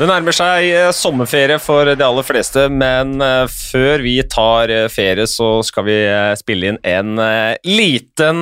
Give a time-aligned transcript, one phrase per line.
[0.00, 4.86] Det nærmer seg eh, sommerferie for de aller fleste, men eh, før vi tar eh,
[4.88, 5.96] ferie, så skal vi
[6.40, 7.20] spille inn en
[7.68, 8.40] liten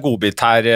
[0.00, 0.68] godbit her,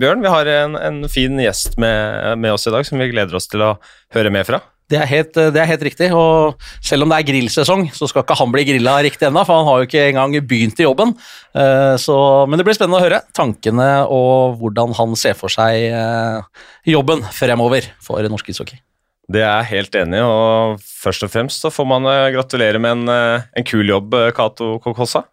[0.00, 0.24] Bjørn.
[0.24, 3.50] Vi har en, en fin gjest med, med, oss i dag som vi gleder oss
[3.52, 3.74] til å
[4.16, 4.62] høre mer fra.
[4.88, 8.24] Det er, helt, det er helt riktig, og selv om det er grillsesong, så skal
[8.24, 11.12] ikke han bli grilla riktig ennå, for han har jo ikke engang begynt i jobben.
[12.00, 15.92] Så, men det blir spennende å høre tankene og hvordan han ser for seg
[16.88, 18.80] jobben fremover for norsk ishockey.
[19.28, 22.80] Det er jeg helt enig i, og først og fremst så får man eh, gratulere
[22.80, 25.26] med en, eh, en kul jobb, eh, Cato Kokossa.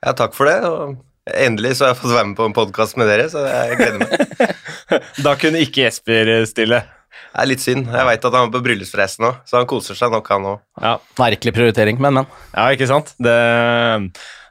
[0.00, 0.56] Ja, takk for det.
[0.64, 0.96] og
[1.36, 4.00] Endelig så har jeg fått være med på en podkast med dere, så jeg gleder
[4.00, 4.56] meg.
[5.26, 6.80] da kunne ikke Jesper stille.
[6.82, 7.92] Det er litt synd.
[7.92, 10.64] Jeg veit at han er på bryllupsreise nå, så han koser seg nok, han òg.
[10.80, 10.96] Ja.
[11.20, 12.32] Merkelig prioritering, men, men.
[12.56, 13.12] Ja, ikke sant.
[13.20, 13.36] Det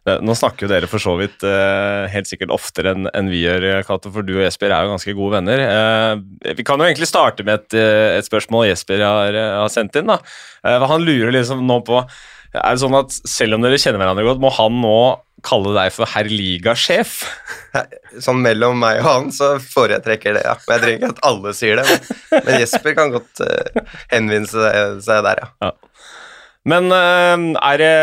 [0.02, 3.84] nå snakker jo dere for så vidt uh, helt sikkert oftere enn en vi gjør,
[3.86, 5.62] Cato, for du og Jesper er jo ganske gode venner.
[5.62, 10.00] Uh, vi kan jo egentlig starte med et, uh, et spørsmål Jesper har, har sendt
[10.02, 10.10] inn.
[10.10, 10.18] da.
[10.90, 14.42] han lurer liksom nå på Er det sånn at selv om dere kjenner hverandre godt,
[14.42, 14.96] må han nå
[15.46, 17.22] kalle deg for herr ligasjef?
[18.26, 20.58] Sånn mellom meg og han så foretrekker det, ja.
[20.66, 21.86] Men jeg trenger ikke at alle sier det.
[21.86, 23.46] Men, men Jesper kan godt
[24.12, 24.66] henvende
[25.06, 25.70] seg der, ja.
[25.70, 25.72] ja.
[26.74, 27.96] Men er det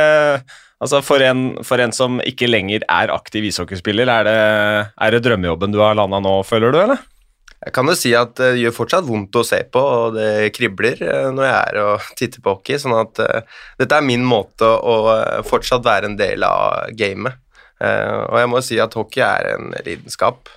[0.78, 4.40] Altså for en, for en, som ikke lenger er aktiv ishockeyspiller, er det,
[4.94, 7.00] er det drømmejobben du har landa nå, føler du, eller?
[7.58, 11.00] Jeg kan jo si at det gjør fortsatt vondt å se på, og det kribler
[11.02, 12.78] eh, når jeg er og titter på hockey.
[12.78, 17.40] sånn at uh, dette er min måte å uh, fortsatt være en del av gamet.
[17.82, 20.54] Uh, og jeg må si at hockey er en lidenskap.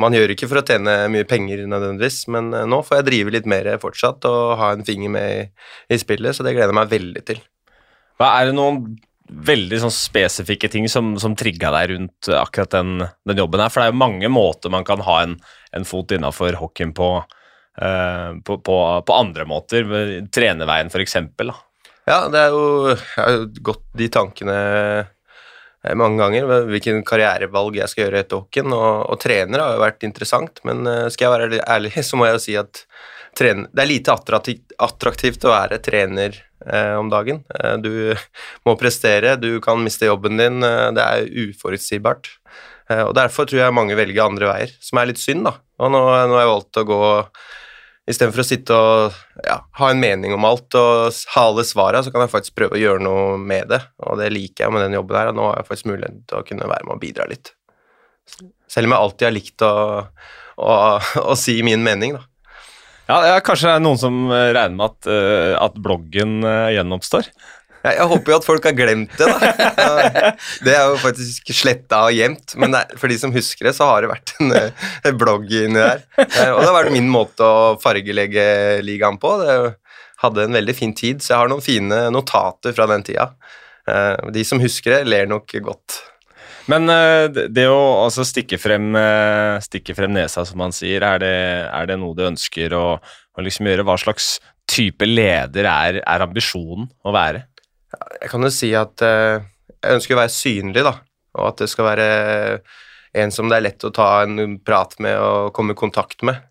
[0.00, 3.48] man gjør ikke for å tjene mye penger nødvendigvis, men nå får jeg drive litt
[3.52, 5.42] mer fortsatt og ha en finger med i,
[5.92, 7.42] i spillet, så det gleder jeg meg veldig til.
[8.16, 8.96] Hva Er det noen
[9.28, 13.72] veldig sånn spesifikke ting som, som trigga deg rundt akkurat den, den, jobben her?
[13.72, 15.36] For det er jo mange måter man kan ha en,
[15.76, 17.10] en fot innafor hockeyen på,
[17.82, 19.84] uh, på, på, på, andre måter.
[20.34, 21.18] Trenerveien, f.eks.
[22.08, 24.56] Ja, det er jo Jeg har gått de tankene
[25.04, 26.48] eh, mange ganger.
[26.72, 28.72] Hvilken karrierevalg jeg skal gjøre etter hockeyen.
[28.72, 32.30] Og, og trener har jo vært interessant, men uh, skal jeg være ærlig, så må
[32.30, 32.86] jeg jo si at
[33.38, 37.44] trener, det er lite attraktivt, å være trener eh, om dagen.
[37.54, 37.92] Eh, du
[38.66, 42.32] må prestere, du kan miste jobben din, eh, det er uforutsigbart.
[42.90, 45.46] Eh, og Derfor tror jeg mange velger andre veier, som er litt synd.
[45.48, 45.56] da.
[45.78, 47.00] Og nå, nå har jeg valgt å gå
[48.08, 52.12] Istedenfor å sitte og ja, ha en mening om alt og ha alle svarene, så
[52.12, 53.82] kan jeg faktisk prøve å gjøre noe med det.
[54.08, 56.38] Og det liker jeg med den jobben her, og nå har jeg faktisk mulighet til
[56.38, 57.52] å kunne være med og bidra litt.
[58.68, 59.74] Selv om jeg alltid har likt å,
[60.56, 60.72] å,
[61.34, 62.24] å si min mening, da.
[63.08, 66.68] Ja, ja, Kanskje det er noen som eh, regner med at, uh, at bloggen uh,
[66.74, 67.30] gjenoppstår?
[67.78, 70.32] Jeg, jeg håper jo at folk har glemt det, da.
[70.66, 73.86] Det er jo faktisk sletta og gjemt, men er, for de som husker det, så
[73.88, 74.52] har det vært en,
[75.08, 76.02] en blogg inni der.
[76.18, 78.44] Og det har vært min måte å fargelegge
[78.84, 79.30] ligaen på.
[79.40, 79.56] Det
[80.24, 83.30] hadde en veldig fin tid, så jeg har noen fine notater fra den tida.
[84.34, 86.02] De som husker det, ler nok godt.
[86.68, 91.22] Men uh, det å altså, stikke, frem, uh, stikke, frem, nesa, som man sier, er
[91.22, 91.36] det,
[91.72, 93.86] er det noe du ønsker å, å liksom gjøre?
[93.88, 94.34] Hva slags
[94.68, 97.46] type leder er, er, ambisjonen å være?
[98.20, 99.40] Jeg kan jo si at uh,
[99.78, 100.98] jeg ønsker å være synlig, da.
[101.38, 102.10] Og at det skal være
[103.18, 106.42] en som det er lett å ta en prat med og komme i kontakt med.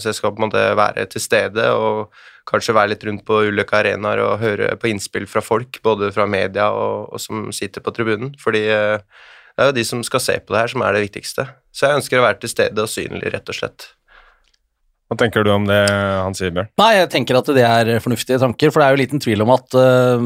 [0.00, 2.14] Så jeg skal på en måte være til stede og
[2.48, 6.24] kanskje være litt rundt på ulike arenaer og høre på innspill fra folk, både fra
[6.30, 8.32] media og, og som sitter på tribunen.
[8.40, 8.64] Fordi
[9.56, 11.46] det er jo de som skal se på det her, som er det viktigste.
[11.72, 13.86] Så jeg ønsker å være til stede og synlig, rett og slett.
[15.06, 16.68] Hva tenker du om det han sier, Bjørn?
[16.80, 19.52] Nei, Jeg tenker at det er fornuftige tanker, for det er jo liten tvil om
[19.54, 20.24] at uh,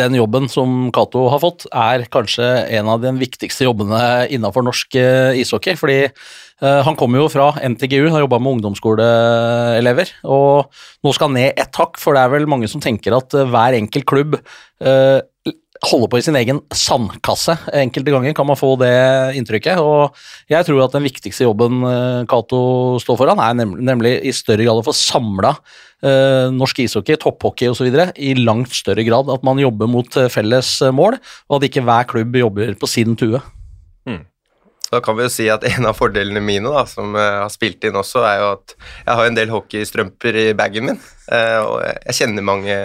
[0.00, 2.46] den jobben som Cato har fått, er kanskje
[2.78, 4.00] en av de viktigste jobbene
[4.32, 5.76] innafor norsk uh, ishockey.
[5.76, 10.72] fordi uh, han kommer jo fra NTGU, har jobba med ungdomsskoleelever, og
[11.04, 13.76] nå skal han ned ett hakk, for det er vel mange som tenker at hver
[13.76, 14.40] enkelt klubb
[15.86, 17.54] holde på i sin egen sandkasse.
[17.76, 18.92] Enkelte ganger kan man få det
[19.38, 19.80] inntrykket.
[19.82, 20.16] Og
[20.50, 22.62] jeg tror at den viktigste jobben eh, Cato
[23.02, 25.54] står foran, er nemlig, nemlig i større grad å få samla
[26.02, 27.90] eh, norsk ishockey, topphockey osv.
[28.16, 29.30] i langt større grad.
[29.32, 33.18] At man jobber mot eh, felles mål, og at ikke hver klubb jobber på sin
[33.18, 33.42] tue.
[34.08, 34.24] Mm.
[34.88, 37.84] Da kan vi jo si at en av fordelene mine, da, som jeg har spilt
[37.84, 41.02] inn også, er jo at jeg har en del hockeystrømper i bagen min.
[41.28, 42.78] Eh, og jeg kjenner mange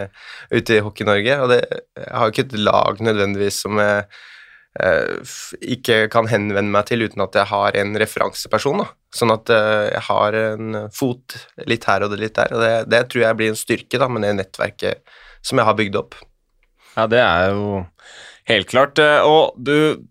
[0.51, 1.61] ute i Hockey-Norge, og det,
[2.01, 4.03] jeg har jo ikke et lag nødvendigvis som jeg
[4.83, 5.33] eh,
[5.77, 8.83] ikke kan henvende meg til uten at jeg har en referanseperson.
[8.83, 8.91] Da.
[9.15, 11.39] Sånn at eh, jeg har en fot
[11.71, 12.51] litt her og litt der.
[12.51, 15.79] Og det, det tror jeg blir en styrke da, med det nettverket som jeg har
[15.79, 16.19] bygd opp.
[16.97, 17.85] Ja, det er jo
[18.51, 18.99] helt klart.
[18.99, 20.03] Og du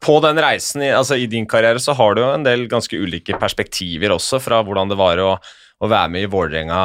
[0.00, 3.36] på den reisen, altså i din karriere, så har du jo en del ganske ulike
[3.40, 6.82] perspektiver også, fra hvordan det var å, å være med i Vålerenga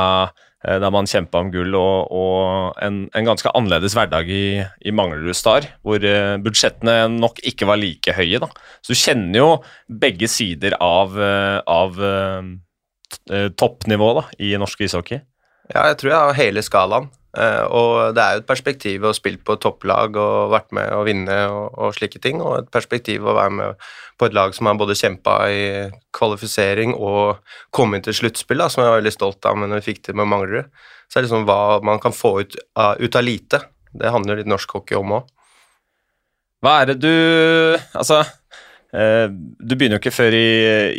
[0.61, 5.33] da man kjempa om gull, og, og en, en, ganske annerledes hverdag i, i Manglerud
[5.33, 8.37] Star, hvor uh, budsjettene nok ikke var like høye.
[8.43, 8.51] da.
[8.85, 9.47] Så du kjenner jo
[9.89, 15.23] begge sider av, uh, av toppnivået toppnivå i norsk ishockey.
[15.71, 17.09] Ja, jeg tror jeg har hele skalaen.
[17.31, 21.03] Uh, og det er jo et perspektiv å spille på topplag og vært med å
[21.07, 23.85] vinne og, og, slike ting, og et perspektiv å være med
[24.19, 25.61] på et lag som har både kjempa i
[26.17, 27.39] kvalifisering og
[27.71, 30.67] kommet til sluttspill, som jeg var veldig stolt av men vi fikk til med Manglerud.
[31.07, 33.63] Så det er liksom hva man kan få ut av, ut av lite.
[33.95, 35.31] Det handler litt norsk hockey om òg.
[36.61, 37.15] Hva er det du
[37.97, 38.21] Altså,
[38.91, 40.47] uh, du begynner jo ikke før i,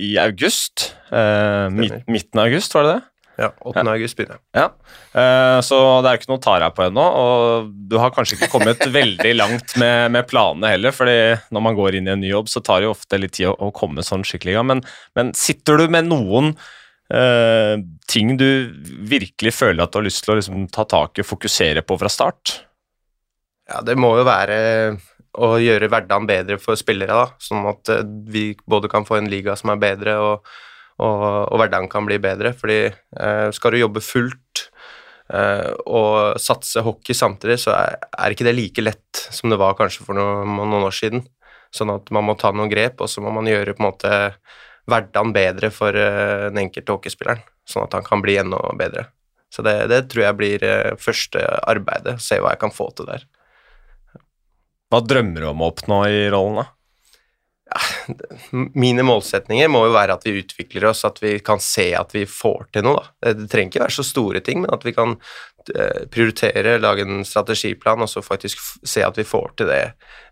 [0.09, 0.95] i august.
[1.13, 1.69] Uh,
[2.09, 3.12] midten av august, var det det?
[3.41, 3.81] Ja, 8.
[3.81, 3.93] Ja.
[3.95, 4.41] august begynner.
[4.57, 4.67] Ja.
[5.15, 8.37] Uh, så det er ikke noe å ta deg på ennå, og du har kanskje
[8.37, 11.17] ikke kommet veldig langt med, med, planene heller, fordi
[11.55, 13.49] når man går inn i en ny jobb, så tar det jo ofte litt tid
[13.53, 14.69] å, å komme sånn skikkelig i gang.
[14.75, 14.85] Men,
[15.19, 16.53] men, sitter du med noen
[17.15, 17.75] uh,
[18.11, 18.49] ting du
[19.09, 21.99] virkelig føler at du har lyst til å liksom, ta tak i og fokusere på
[22.01, 22.59] fra start?
[23.73, 24.61] Ja, det må jo være
[25.41, 29.31] å gjøre hverdagen bedre for spillere, da, sånn at eh, vi både kan få en
[29.33, 30.53] liga som er bedre, og
[31.03, 32.55] og, og hverdagen kan bli bedre.
[32.57, 34.67] Fordi eh, skal du jobbe fullt
[35.33, 39.77] eh, og satse hockey samtidig, så er, er, ikke det like lett som det var
[39.79, 41.27] kanskje for noen, noen år siden.
[41.73, 44.13] Sånn at man må ta noen grep, og så må man gjøre på en måte
[44.91, 49.09] hverdagen bedre for eh, den enkelte hockeyspilleren, sånn at han kan bli enda bedre.
[49.53, 53.09] Så det, det tror jeg blir eh, første arbeidet, se hva jeg kan få til
[53.11, 53.27] der.
[54.93, 56.67] Hva drømmer du om å oppnå i rollen, da?
[58.53, 62.25] Mine målsetninger må jo være at vi utvikler oss, at vi kan se at vi
[62.29, 63.01] får til noe.
[63.01, 63.33] Da.
[63.39, 65.15] Det trenger ikke være så store ting, men at vi kan
[65.75, 69.83] eh, prioritere, lage en strategiplan og så faktisk se at vi får til det,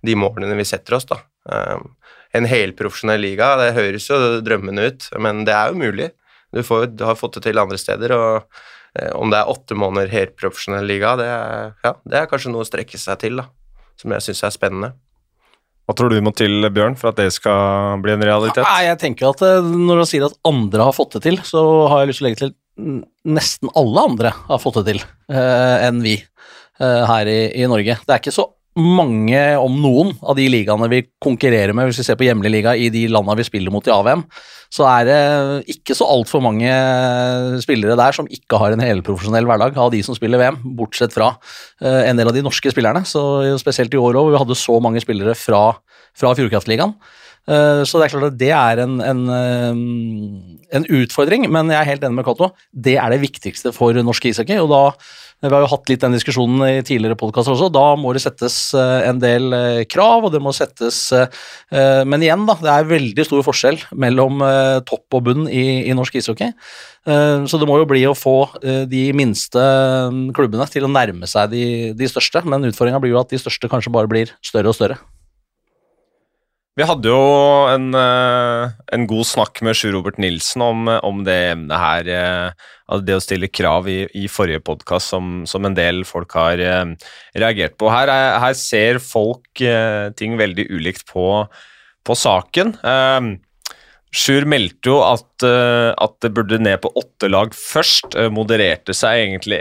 [0.07, 1.09] de målene vi setter oss.
[1.11, 1.21] Da.
[1.51, 1.95] Um,
[2.37, 6.11] en helprofesjonell liga, det høres jo drømmende ut, men det er jo mulig.
[6.55, 8.61] Du, får, du har fått det til andre steder, og
[8.99, 12.67] eh, om det er åtte måneder helprofesjonell liga, det er, ja, det er kanskje noe
[12.67, 13.49] å strekke seg til, da,
[13.99, 14.93] som jeg syns er spennende.
[15.91, 18.63] Hva tror du må til, Bjørn, for at det skal bli en realitet?
[18.63, 21.65] Nei, jeg tenker at eh, Når du sier at andre har fått det til, så
[21.91, 22.53] har jeg lyst til å legge til
[23.27, 27.99] nesten alle andre har fått det til eh, enn vi eh, her i, i, Norge.
[28.07, 28.47] Det er ikke så
[28.79, 32.77] mange, om noen, av de ligaene vi konkurrerer med, hvis vi ser på hjemlig liga
[32.79, 34.23] i de landene vi spiller mot i AVM,
[34.71, 35.19] så er det
[35.75, 36.71] ikke så altfor mange
[37.65, 41.33] spillere der som ikke har en helprofesjonell hverdag av de som spiller VM, bortsett fra
[41.35, 43.03] uh, en del av de norske spillerne.
[43.03, 43.25] Så
[43.59, 45.65] Spesielt i år òg, hvor vi hadde så mange spillere fra,
[46.15, 46.95] fra Fjordkraftligaen.
[47.49, 51.81] Uh, så det er klart at det er en, en, uh, en utfordring, men jeg
[51.81, 52.53] er helt enig med Cato.
[52.71, 54.85] Det er det viktigste for norsk ishockey, og da
[55.41, 57.71] vi har jo hatt litt den diskusjonen i tidligere podkaster også.
[57.73, 62.21] Da må det settes eh, en del eh, krav, og det må settes eh, Men
[62.21, 62.59] igjen, da.
[62.61, 64.45] Det er veldig stor forskjell mellom
[64.89, 66.53] topp og bunn i, i norsk ishockey.
[67.07, 69.63] Så det må jo bli å få de minste
[70.37, 71.65] klubbene til å nærme seg de,
[71.97, 75.01] de største, men utfordringa blir jo at de største kanskje bare blir større og større.
[76.79, 77.23] Vi hadde jo
[77.67, 82.11] en, eh, en, god snakk med Sjur Robert Nilsen om, om, det emnet her.
[82.15, 86.63] Eh, det å stille krav i, i forrige podkast som, som, en del folk har
[86.63, 86.93] eh,
[87.43, 87.91] reagert på.
[87.91, 88.13] Her,
[88.43, 89.65] her ser folk
[90.17, 91.27] ting veldig ulikt på,
[92.07, 92.77] på saken.
[94.11, 98.15] Sjur meldte jo at, at, det burde ned på åtte lag først.
[98.35, 99.61] Modererte seg egentlig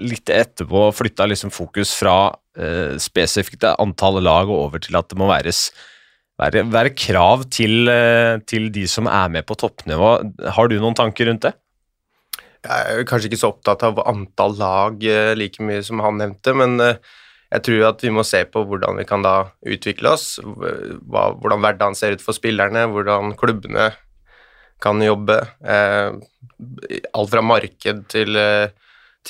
[0.00, 2.32] litt etterpå, flytta liksom fokus fra
[3.00, 5.68] spesifikt antall lag og over til at det må væres
[6.40, 10.10] være, være krav til, eh, til, de som er med på toppnivå.
[10.56, 11.54] Har du noen tanker rundt det?
[12.66, 16.54] Jeg er kanskje ikke så opptatt av antall lag eh, like mye som han nevnte,
[16.56, 16.98] men eh,
[17.54, 21.94] jeg tror at vi må se på hvordan vi kan da utvikle oss, hvordan hverdagen
[21.94, 23.92] ser ut for spillerne, hvordan klubbene
[24.82, 25.36] kan jobbe.
[25.62, 28.40] Alt fra marked til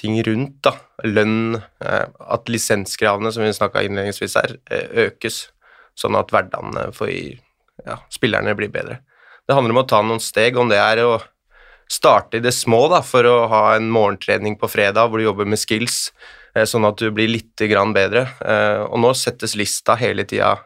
[0.01, 0.73] ting rundt, da.
[1.05, 4.57] Lønn, at lisenskravene, som vi snakka innledningsvis her,
[5.05, 5.43] økes
[5.97, 9.01] sånn at hverdagen for ja, spillerne blir bedre.
[9.47, 11.17] Det handler om å ta noen steg, om det er å
[11.93, 15.49] starte i det små da, for å ha en morgentrening på fredag hvor du jobber
[15.49, 16.11] med skills,
[16.57, 17.55] eh, sånn at du blir litt
[17.95, 18.27] bedre.
[18.41, 20.57] Eh, og nå settes lista hele tida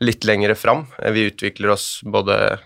[0.00, 0.86] litt lengre fram.
[0.98, 2.60] Eh, vi utvikler oss både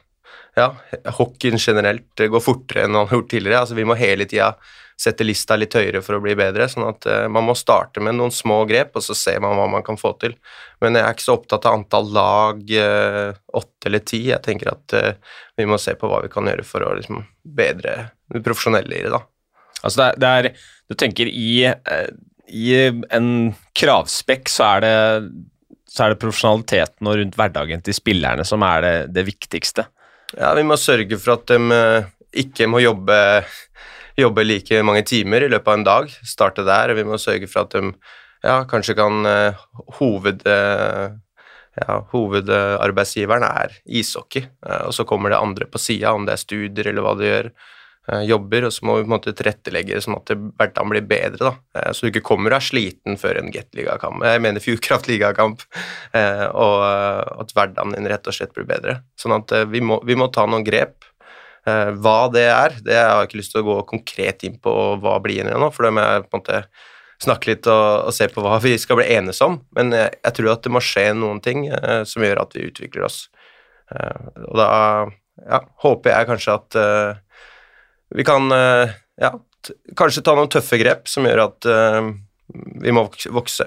[0.54, 0.70] ja,
[1.18, 3.60] hockeyen generelt går fortere enn man har gjort tidligere.
[3.60, 4.54] altså Vi må hele tida
[5.00, 6.68] sette lista litt høyere for å bli bedre.
[6.70, 9.66] sånn at uh, man må starte med noen små grep, og så ser man hva
[9.70, 10.36] man kan få til.
[10.82, 14.22] Men jeg er ikke så opptatt av antall lag, uh, åtte eller ti.
[14.30, 17.24] Jeg tenker at uh, vi må se på hva vi kan gjøre for å liksom,
[17.42, 17.96] bedre
[18.30, 19.14] det profesjonelle i det.
[19.14, 19.24] da.
[19.82, 21.64] Altså det er, det er Du tenker i,
[22.52, 22.64] i
[23.16, 23.28] en
[23.76, 24.94] kravspekk så er det
[25.94, 29.84] så er det profesjonaliteten og rundt hverdagen til spillerne som er det, det viktigste.
[30.34, 31.80] Ja, vi må sørge for at de
[32.44, 33.16] ikke må jobbe
[34.18, 36.14] jobbe like mange timer i løpet av en dag.
[36.26, 37.92] Starte der, vi må sørge for at de
[38.44, 39.68] ja, kanskje kan uh,
[40.00, 40.46] hoved...
[40.46, 41.20] Uh,
[41.74, 46.86] ja, hovedarbeidsgiveren er ishockey, og så kommer det andre på sida, om det er studier
[46.86, 47.48] eller hva de gjør.
[48.04, 51.54] Jobber, og så må vi på en måte tilrettelegge sånn at hverdagen blir bedre.
[51.72, 55.64] da, Så du ikke kommer og er sliten før en Get-ligakamp, jeg mener Fjordkraft-ligakamp,
[56.52, 58.98] og at hverdagen din rett og slett blir bedre.
[59.16, 61.08] Sånn at vi må, vi må ta noen grep.
[61.64, 65.16] Hva det er, det har jeg ikke lyst til å gå konkret inn på hva
[65.24, 66.66] blir igjen nå, for det må jeg på en måte
[67.22, 69.58] snakke litt og, og, se på hva vi skal bli enes om.
[69.76, 72.66] Men jeg, jeg, tror at det må skje noen ting eh, som gjør at vi
[72.68, 73.24] utvikler oss.
[73.92, 74.70] Eh, og da
[75.44, 77.22] ja, håper jeg kanskje at eh,
[78.14, 78.90] vi kan eh,
[79.20, 79.32] ja,
[79.96, 82.12] kanskje ta noen tøffe grep som gjør at uh,
[82.82, 83.66] vi må vokse.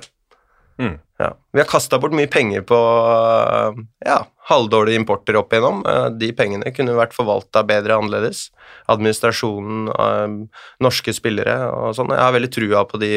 [0.80, 0.96] Mm.
[1.18, 1.32] Ja.
[1.52, 2.78] Vi har kasta bort mye penger på
[4.06, 4.18] ja,
[4.52, 5.82] halvdårlige importer opp igjennom.
[5.84, 8.48] Uh, de pengene kunne vært forvalta bedre annerledes.
[8.88, 10.48] Administrasjonen,
[10.84, 12.14] norske spillere og sånn.
[12.16, 13.14] Jeg har veldig trua på de,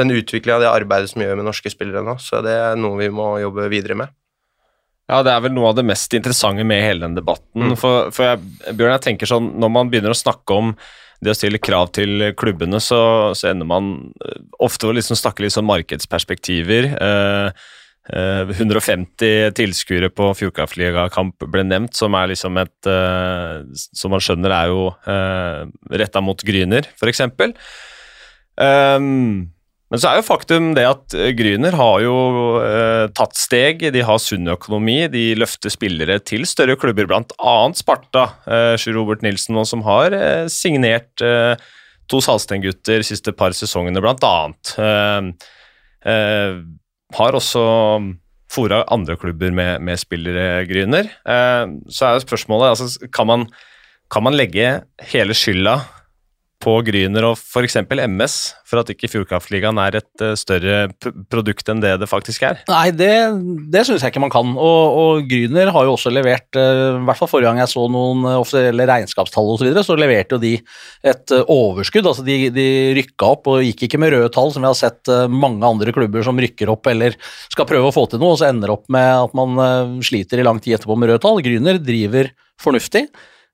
[0.00, 3.00] den utviklinga av det arbeidet som gjør med norske spillere nå, så det er noe
[3.00, 4.12] vi må jobbe videre med.
[5.10, 7.72] Ja, det er vel noe av det mest interessante med hele den debatten.
[7.72, 7.76] Mm.
[7.80, 10.74] For, for jeg, Bjørn, jeg tenker sånn, når man begynner å snakke om
[11.20, 13.00] det å stille krav til klubbene, så,
[13.36, 13.90] så ender man
[14.24, 16.88] eh, ofte å liksom snakke litt sånn markedsperspektiver.
[16.94, 17.66] Eh,
[18.14, 24.54] eh, 150 tilskuere på Fjordkraftligakamp ble nevnt, som er liksom et eh, Som man skjønner
[24.56, 27.26] er jo uh, retta mot Gryner, f.eks.
[28.60, 29.50] Um,
[29.90, 32.14] men så er jo faktum det at eh, Gryner har jo
[32.62, 33.82] eh, tatt steg.
[33.90, 37.56] De har sunn økonomi, de løfter spillere til større klubber, bl.a.
[37.74, 38.28] Sparta.
[38.46, 41.58] Eh, Sjur Robert Nilsen, nå, som har eh, signert eh,
[42.10, 44.34] to Salsten-gutter siste par sesongene, bl.a.
[44.78, 45.50] Eh,
[46.14, 46.60] eh,
[47.18, 47.64] har også
[48.50, 51.10] fora andre klubber med, med spillere, Gryner.
[51.26, 53.48] Eh, så er jo spørsmålet altså, kan man,
[54.06, 54.76] kan man legge
[55.10, 55.80] hele skylda
[56.60, 57.78] på Gryner og f.eks.
[57.88, 58.34] MS
[58.68, 60.90] for at ikke Fjordkraftligaen er et uh, større
[61.32, 62.60] produkt enn det det faktisk er?
[62.68, 63.10] Nei, det,
[63.72, 64.52] det syns jeg ikke man kan.
[64.54, 67.86] Og, og Gryner har jo også levert, uh, i hvert fall forrige gang jeg så
[67.92, 70.52] noen uh, offisielle regnskapstall osv., så, videre, så leverte jo de
[71.12, 72.12] et overskudd.
[72.12, 72.68] altså De, de
[73.00, 76.24] rykka opp og gikk ikke med røde tall, som vi har sett mange andre klubber
[76.26, 77.16] som rykker opp eller
[77.52, 80.46] skal prøve å få til noe, og så ender opp med at man sliter i
[80.46, 81.42] lang tid etterpå med røde tall.
[81.44, 83.06] Gryner driver fornuftig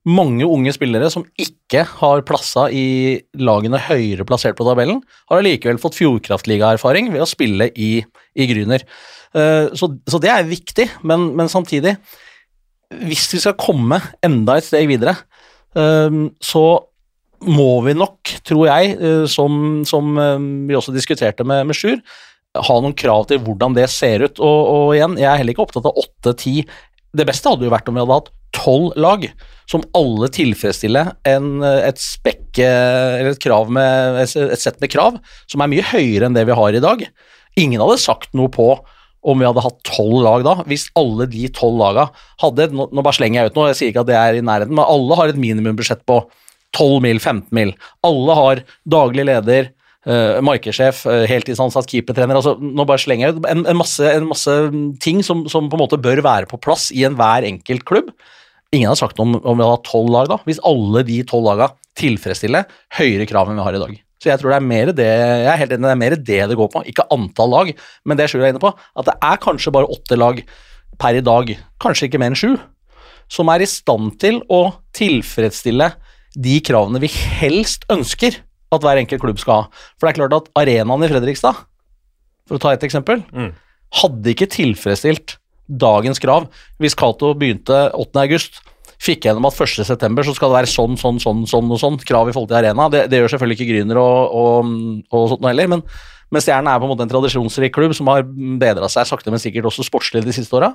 [0.06, 5.80] mange unge spillere som ikke har plassa i lagene høyere plassert på tabellen, har allikevel
[5.82, 7.90] fått Fjordkraftliga-erfaring ved å spille i,
[8.38, 8.86] i Gryner.
[9.34, 11.96] Uh, så, så, det er viktig, men, men, samtidig
[13.04, 15.16] Hvis vi skal komme enda et steg videre,
[15.76, 16.66] uh, så
[17.46, 20.14] må vi nok, tror jeg, uh, som, som
[20.70, 21.98] vi også diskuterte med, med Sjur,
[22.56, 24.38] ha noen krav til hvordan det ser ut.
[24.38, 26.62] Og, og igjen, jeg er heller ikke opptatt av åtte-ti.
[27.16, 29.24] Det beste hadde jo vært om vi hadde hatt tolv lag
[29.68, 35.18] som alle tilfredsstiller en, et spekke, eller et, krav med, et sett med krav
[35.50, 37.02] som er mye høyere enn det vi har i dag.
[37.58, 38.70] Ingen hadde sagt noe på
[39.26, 42.08] om vi hadde hatt tolv lag da, hvis alle de tolv laga
[42.42, 44.44] hadde nå, nå, bare slenger jeg ut noe, jeg sier ikke at det er i
[44.44, 46.20] nærheten, men alle har et minimumbudsjett på
[46.76, 47.72] 12 mil, 15 mil.
[48.06, 49.72] Alle har daglig leder,
[50.08, 52.38] uh, markedssjef, uh, heltidsansatt keepertrener.
[52.38, 53.82] altså Nå bare slenger jeg ut en, en,
[54.14, 54.56] en masse,
[55.02, 58.10] ting som, som, på en måte bør være på plass i enhver enkelt klubb.
[58.74, 60.40] Ingen har sagt om, om vi hadde tolv lag, da.
[60.48, 62.66] Hvis alle de tolv lagene tilfredsstiller
[62.98, 63.94] høyere krav enn vi har i dag.
[64.20, 66.40] Så jeg tror det er mer det jeg er helt enig, det er mer det
[66.50, 67.72] det går på, ikke antall lag.
[68.08, 70.40] Men det Sjur er inne på, at det er kanskje bare åtte lag
[71.00, 72.56] per i dag, kanskje ikke mer enn sju,
[73.32, 74.62] som er i stand til å
[74.96, 75.90] tilfredsstille
[76.36, 78.40] de kravene vi helst ønsker
[78.74, 79.82] at hver enkelt klubb skal ha.
[79.96, 81.64] For det er klart at arenaen i Fredrikstad,
[82.46, 83.52] for å ta et eksempel, mm.
[84.02, 86.48] hadde ikke tilfredsstilt dagens krav.
[86.82, 88.22] Hvis Cato begynte 8.
[88.22, 88.60] august,
[89.02, 89.84] fikk gjennom at 1.
[89.86, 92.60] september så skal det være sånn, sånn, sånn, sånn og sånn, krav i forhold til
[92.60, 92.88] arena.
[92.92, 94.70] Det, det gjør selvfølgelig ikke Gryner og, og,
[95.10, 95.82] og sånt noe heller, men,
[96.32, 99.42] men Stjernen er på en måte en tradisjonsrik klubb som har bedra seg sakte, men
[99.42, 100.72] sikkert også sportslig de siste åra.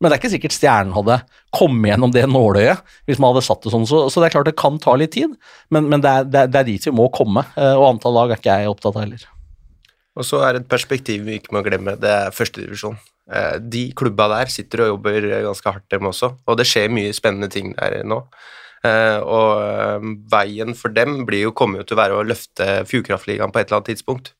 [0.00, 1.20] Men det er ikke sikkert Stjernen hadde
[1.54, 3.86] kommet gjennom det nåløyet hvis man hadde satt det sånn.
[3.88, 5.36] Så, så, det er klart det kan ta litt tid,
[5.74, 7.46] men, men det, er, det, er, det, er, dit vi må komme.
[7.54, 9.24] Eh, og antall lag er ikke jeg opptatt av heller.
[10.14, 12.98] Og så er det et perspektiv vi ikke må glemme, det er førstedivisjon.
[13.32, 17.14] Eh, de klubba der sitter og jobber ganske hardt, dem også, og det skjer mye
[17.16, 18.20] spennende ting der nå.
[18.84, 23.54] Eh, og veien for dem blir jo, kommer jo til å være å løfte Fjordkraftligaen
[23.54, 24.34] på et eller annet tidspunkt.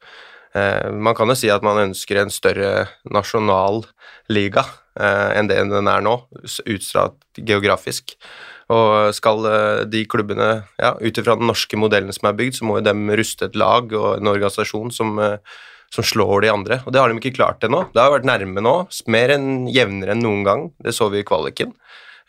[0.54, 3.80] Man kan jo si at man ønsker en større nasjonal
[4.30, 4.62] liga
[4.94, 6.16] enn det den er nå,
[6.70, 8.14] utstrakt geografisk.
[8.72, 9.44] Og skal
[9.90, 13.08] de klubbene, ja, ut ifra den norske modellen som er bygd, så må jo dem
[13.12, 15.18] ruste et lag og en organisasjon som
[15.94, 16.80] som slår de andre.
[16.84, 17.84] Og det har de ikke klart ennå.
[17.94, 18.74] Det har vært nærme nå,
[19.10, 20.66] mer enn jevnere enn noen gang.
[20.82, 21.74] Det så vi i kvaliken.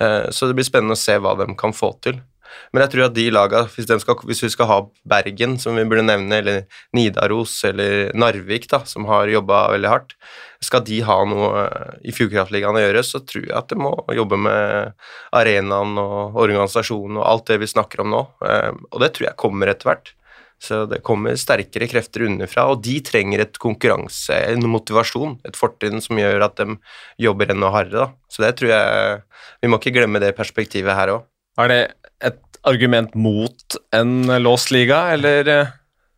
[0.01, 2.19] Eh, så det blir spennende å se hva de kan få til.
[2.73, 3.87] Men jeg tror at de laga, hvis,
[4.27, 9.07] hvis vi skal ha Bergen, som vi burde nevne, eller Nidaros eller Narvik, da, som
[9.09, 10.17] har jobba veldig hardt,
[10.63, 11.63] skal de ha noe
[12.05, 14.93] i Fjordkraftligaen å gjøre, så tror jeg at de må jobbe med
[15.35, 18.21] arenaen og organisasjonen og alt det vi snakker om nå.
[18.47, 20.15] Eh, og det tror jeg kommer etter hvert.
[20.61, 26.01] Så det kommer sterkere krefter underfra, og de trenger et konkurranse, en motivasjon, et fortrinn
[26.03, 26.77] som gjør at de
[27.21, 28.05] jobber enda hardere.
[28.05, 28.31] Da.
[28.31, 29.21] Så det tror jeg
[29.61, 31.25] Vi må ikke glemme det perspektivet her òg.
[31.59, 31.79] Er det
[32.23, 35.49] et argument mot en låst liga, eller?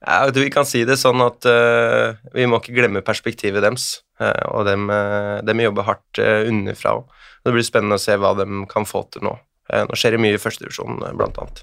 [0.05, 3.89] Ja, vi kan si det sånn at uh, vi må ikke glemme perspektivet deres.
[4.21, 7.17] Uh, og dem, uh, dem, jobber hardt underfra òg.
[7.45, 9.33] Det blir spennende å se hva de kan få til nå.
[9.71, 11.61] nå skjer det mye i førstedivisjon, blant annet.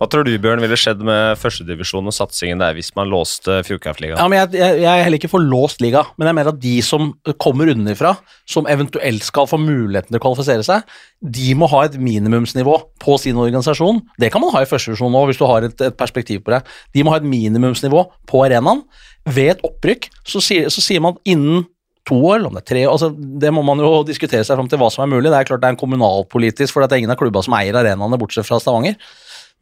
[0.00, 4.16] Hva tror du, Bjørn, ville skjedd med førstedivisjon og satsingen der hvis man låste Fjordkraftligaen?
[4.16, 6.72] Ja, jeg, jeg, jeg, er heller ikke for låst liga, men jeg mener at de
[6.80, 7.10] som
[7.42, 8.14] kommer underfra,
[8.48, 13.18] som eventuelt skal få muligheten til å kvalifisere seg, de må ha et minimumsnivå på
[13.20, 14.00] sin organisasjon.
[14.16, 16.62] Det kan man ha i førstedivisjon nå, hvis du har et, et, perspektiv på det.
[16.96, 18.80] De må ha et minimumsnivå på arenaen.
[19.28, 21.66] Ved et opprykk så sier, så sier man innen
[22.08, 24.56] to år, eller om det er tre år altså, Det må man jo diskutere seg
[24.56, 25.28] fram til hva som er mulig.
[25.28, 27.76] Det er klart det er en kommunalpolitisk, for det er ingen av klubba som eier
[27.76, 28.96] arenaene, bortsett fra Stavanger.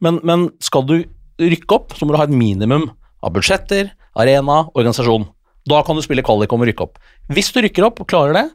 [0.03, 0.97] Men, men, skal du
[1.39, 2.89] rykke opp, så må du ha et minimum
[3.23, 5.27] av budsjetter, arena, organisasjon.
[5.69, 6.99] Da kan du spille kvalik om å rykke opp.
[7.31, 8.45] Hvis du rykker opp og klarer det,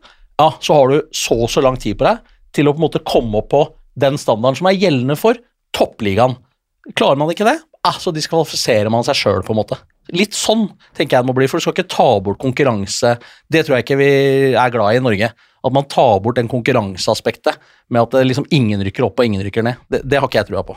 [0.40, 2.24] ja, så har du så og så lang tid på deg
[2.54, 3.62] til å på en måte komme opp på
[4.00, 5.38] den standarden som er gjeldende for
[5.76, 6.36] toppligaen.
[6.98, 9.78] Klarer man ikke det, ja, så diskvalifiserer man seg sjøl, på en måte.
[10.16, 13.14] Litt sånn tenker jeg det må bli, for du skal ikke ta bort konkurranse.
[13.48, 14.10] Det tror jeg ikke vi
[14.52, 15.30] er glad i i Norge.
[15.64, 17.60] At man tar bort den konkurranseaspektet
[17.92, 19.80] med at liksom ingen rykker opp og ingen rykker ned.
[19.88, 20.76] Det, det har ikke jeg trua på.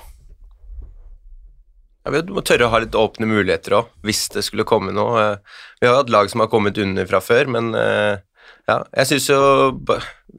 [2.08, 5.20] Ja, du må tørre å ha litt åpne muligheter òg, hvis det skulle komme noe.
[5.20, 8.22] Eh, vi har hatt lag som har kommet under fra før, men eh,
[8.68, 9.40] ja, jeg syns jo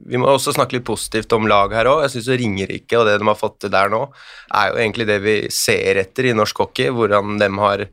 [0.09, 2.03] Vi må også snakke litt positivt om lag her òg.
[2.05, 4.07] Jeg syns Ringerike og det de har fått til der nå,
[4.55, 7.85] er jo egentlig det vi ser etter i norsk hockey, hvordan de har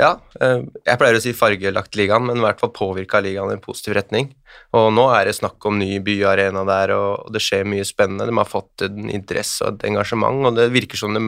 [0.00, 3.58] ja, eh, jeg pleier å si fargelagt ligaen, men i hvert fall påvirka ligaen i
[3.58, 4.30] en positiv retning.
[4.78, 8.30] Og nå er det snakk om ny byarena der, og det skjer mye spennende.
[8.30, 11.26] De har fått en interesse og et engasjement, og det virker som de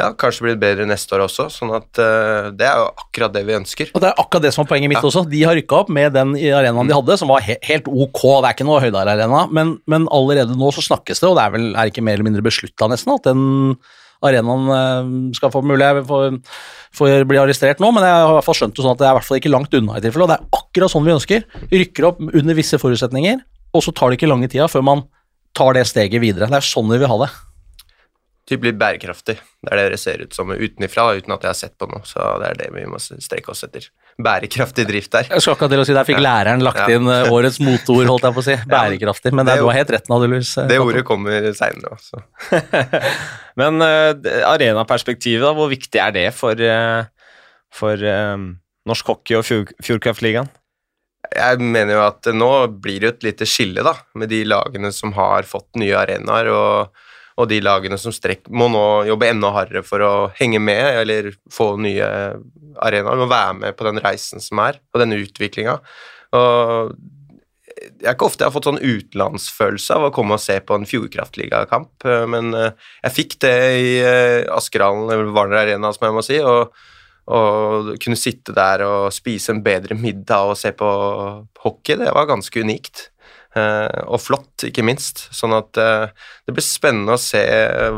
[0.00, 1.48] ja, kanskje blir det bedre neste år også.
[1.52, 3.90] sånn at uh, Det er jo akkurat det vi ønsker.
[3.92, 5.08] Og Det er akkurat det som er poenget mitt ja.
[5.08, 5.24] også.
[5.28, 8.22] De har rykka opp med den arenaen de hadde, som var he helt ok.
[8.22, 11.56] Det er ikke noe høydearena, men, men, allerede nå så snakkes det, og det er
[11.56, 13.44] vel er ikke mer eller mindre beslutta nesten, at den
[14.22, 18.48] arenaen uh, skal få mulighet for, å bli arrestert nå, men jeg har i hvert
[18.48, 20.28] fall skjønt det sånn at det er i hvert fall ikke langt unna i tilfelle,
[20.28, 21.48] og det er akkurat sånn vi ønsker.
[21.72, 25.08] Rykker opp under visse forutsetninger, og så tar det ikke lange tida før man
[25.56, 26.48] tar det steget videre.
[26.48, 27.32] Det er sånn vi vil ha det
[28.48, 29.36] typ blir bærekraftig.
[29.62, 32.02] Det er det det ser ut som utenifra, uten at jeg har sett på noe.
[32.06, 33.86] Så det er det vi må strekke oss etter.
[34.22, 35.28] Bærekraftig drift der.
[35.30, 36.24] Jeg skal akkurat til å si, Der fikk ja.
[36.26, 38.56] læreren lagt inn eh, årets moteord, holdt jeg på å si.
[38.72, 39.34] Bærekraftig.
[39.38, 40.54] Men det, du har helt rett, Nadelus.
[40.68, 42.22] Det ordet kommer seinere også.
[43.60, 44.10] men uh,
[44.50, 47.38] arenaperspektivet, da, hvor viktig er det for, uh,
[47.72, 48.50] for uh,
[48.90, 50.50] norsk hockey og Fjordkraftligaen?
[51.32, 52.50] Jeg mener jo at nå
[52.82, 56.50] blir det et lite skille, da, med de lagene som har fått nye arenaer.
[56.50, 57.08] og
[57.40, 61.32] og de lagene som strekk, må nå jobbe enda hardere for å henge med eller
[61.52, 62.06] få nye
[62.82, 65.78] arenaer Må være med på den reisen som er, og denne utviklinga.
[66.32, 70.76] Jeg er ikke ofte jeg har fått sånn utenlandsfølelse av å komme og se på
[70.76, 76.16] en Fjordkraftligakamp, men eh, jeg fikk det i eh, Askerhallen, eller Warner Arena, som jeg
[76.16, 76.40] må si.
[76.40, 76.72] og
[77.30, 80.88] og kunne sitte der og spise en bedre middag og se på
[81.62, 83.11] hockey, det var ganske unikt.
[83.52, 85.26] Eh, og flott, ikke minst.
[85.34, 86.08] Sånn at eh,
[86.46, 87.42] det blir spennende å se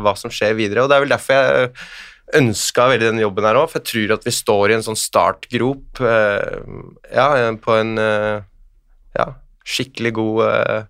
[0.02, 0.84] hva som skjer videre.
[0.84, 1.70] Og det er vel derfor jeg
[2.40, 4.98] ønska veldig den jobben her òg, for jeg tror at vi står i en sånn
[4.98, 6.56] startgrop eh,
[7.14, 7.28] ja,
[7.62, 7.94] på en
[9.14, 9.28] ja,
[9.62, 10.88] skikkelig god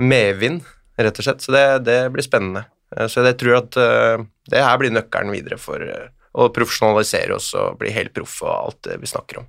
[0.00, 0.64] medvind,
[0.96, 1.44] rett og slett.
[1.44, 2.64] Så det, det blir spennende.
[3.10, 7.90] Så jeg tror at det her blir nøkkelen videre for å profesjonalisere oss og bli
[7.94, 9.48] helt proff og alt det vi snakker om.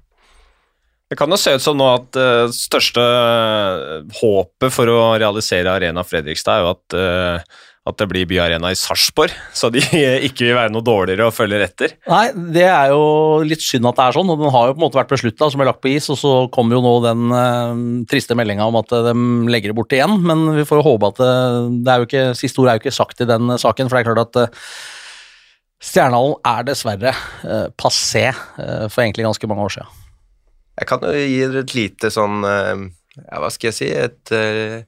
[1.05, 5.69] Det kan jo se ut som nå at uh, største uh, håpet for å realisere
[5.69, 10.47] Arena Fredrikstad er jo at, uh, at det blir byarena i Sarpsborg, så de ikke
[10.47, 11.93] vil være noe dårligere og følger etter.
[12.09, 12.23] Nei,
[12.55, 13.03] det er jo
[13.45, 15.49] litt synd at det er sånn, og den har jo på en måte vært beslutta
[15.53, 18.79] som er lagt på is, og så kommer jo nå den uh, triste meldinga om
[18.81, 19.13] at de
[19.53, 22.63] legger det bort igjen, men vi får jo håpe at det er jo ikke, Siste
[22.63, 24.65] ord er jo ikke sagt i den saken, for det er klart at
[25.85, 27.13] Stjernehallen er dessverre
[27.77, 30.01] passé for egentlig ganske mange år siden.
[30.75, 32.73] Jeg kan jo gi dere et lite sånn eh,
[33.21, 34.81] ja, Hva skal jeg si et, uh,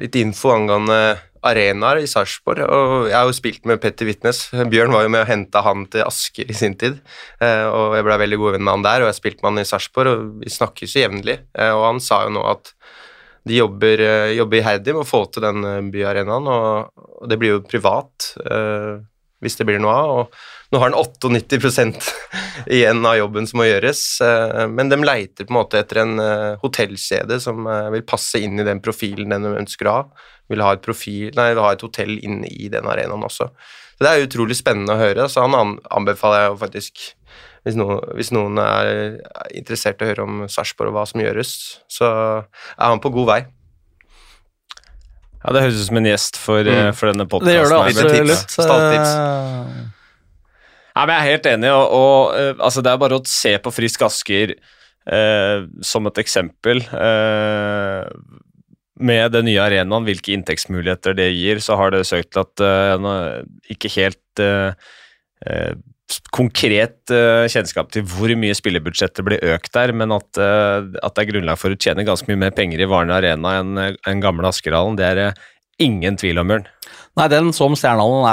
[0.00, 0.98] Litt info angående
[1.44, 2.64] arenaer i Sarpsborg.
[2.64, 4.40] Og jeg har jo spilt med Petter Witnes.
[4.72, 6.96] Bjørn var jo med og henta han til Asker i sin tid.
[7.38, 9.62] Uh, og jeg ble veldig god venn med han der, og jeg spilte med han
[9.62, 11.36] i Sarpsborg, og vi snakkes jo jevnlig.
[11.68, 12.72] Og han sa jo nå at
[13.44, 14.00] de jobber,
[14.32, 18.32] jobber iherdig med å få til den byarenaen, og det blir jo privat
[19.44, 20.12] hvis det blir noe av.
[20.16, 22.08] og Nå har han 98%
[22.66, 26.18] igjen av jobben som må gjøres, eh, men de leiter på en måte etter en
[26.18, 30.26] eh, hotellkjede som eh, vil passe inn i den profilen den de ønsker å ha.
[30.50, 33.46] Vil ha et, profil, nei, vil ha et hotell inne i den arenaen også.
[33.94, 35.28] Så Det er utrolig spennende å høre.
[35.30, 37.06] så Han anbefaler jeg jo faktisk
[37.64, 39.22] hvis noen, hvis noen, er
[39.54, 41.54] interessert i å høre om Sarpsborg og hva som gjøres,
[41.88, 42.10] så
[42.42, 43.40] er han på god vei.
[45.38, 46.92] Ja, Det høres ut som en gjest for, mm.
[46.98, 47.54] for denne podkasten.
[47.54, 48.56] Det gjør det absolutt.
[48.58, 49.92] Stalltips.
[50.94, 53.56] Ja, men jeg er helt enig, og, og uh, altså, det er bare å se
[53.58, 56.84] på Frisk Asker uh, som et eksempel.
[56.94, 58.06] Uh,
[59.02, 63.42] med den nye arenaen, hvilke inntektsmuligheter det gir, så har det søkt til at
[63.74, 64.42] ikke helt
[66.30, 71.30] konkret uh, kjennskap til hvor mye spillebudsjettet blir økt der, men at, at, det er
[71.32, 74.94] grunnlag for å tjene ganske mye mer penger i Varne Arena enn en gamle Askerhallen,
[75.00, 75.34] det er
[75.82, 76.66] ingen tvil om, Bjørn.
[77.14, 78.24] Nei, den som Stjernehallen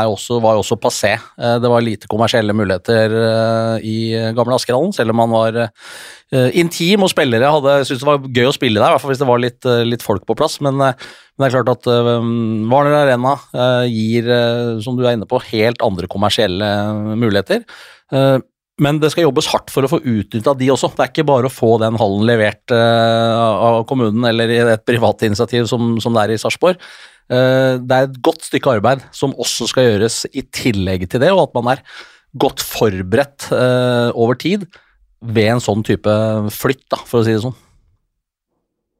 [0.41, 1.11] var jo også passé.
[1.37, 3.13] Det var lite kommersielle muligheter
[3.85, 3.97] i
[4.33, 5.59] gamle Askerhallen, selv om man var
[6.57, 9.21] intim og spillere hadde syntes det var gøy å spille der, i hvert fall hvis
[9.21, 10.57] det var litt, litt folk på plass.
[10.65, 10.97] Men, men,
[11.37, 11.91] det er klart at
[12.73, 13.35] Warner Arena
[13.85, 14.33] gir,
[14.81, 16.73] som du er inne på, helt andre kommersielle
[17.21, 17.61] muligheter.
[18.11, 18.37] Eh,
[18.81, 20.89] men det skal jobbes hardt for å få utnytta de også.
[20.95, 24.85] Det er ikke bare å få den hallen levert eh, av kommunen eller i et
[24.87, 26.81] privat initiativ som, som det er i Sarpsborg.
[27.31, 31.31] Eh, det er et godt stykke arbeid som også skal gjøres i tillegg til det,
[31.31, 31.83] og at man er
[32.41, 34.63] godt forberedt over tid
[35.19, 36.13] ved en sånn type
[36.55, 37.57] flytt, da, for å si det sånn.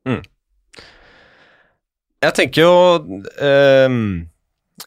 [0.09, 0.19] Mm.
[2.21, 2.73] Jeg tenker jo
[3.39, 4.01] um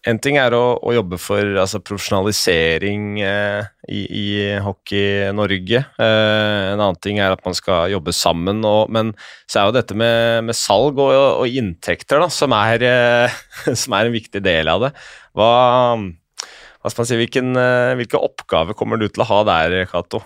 [0.09, 4.26] en ting er å, å jobbe for altså, profesjonalisering eh, i, i,
[4.64, 5.80] Hockey Norge.
[5.80, 8.64] Eh, en annen ting er at man skal jobbe sammen.
[8.66, 9.14] Og, men
[9.46, 13.40] så er jo dette med, med salg og, og, inntekter da, som er, eh,
[13.85, 14.92] som er, en viktig del av det.
[15.37, 15.50] Hva,
[15.98, 20.24] hva skal man si, hvilken, eh, hvilke oppgaver kommer du til å ha der, Cato?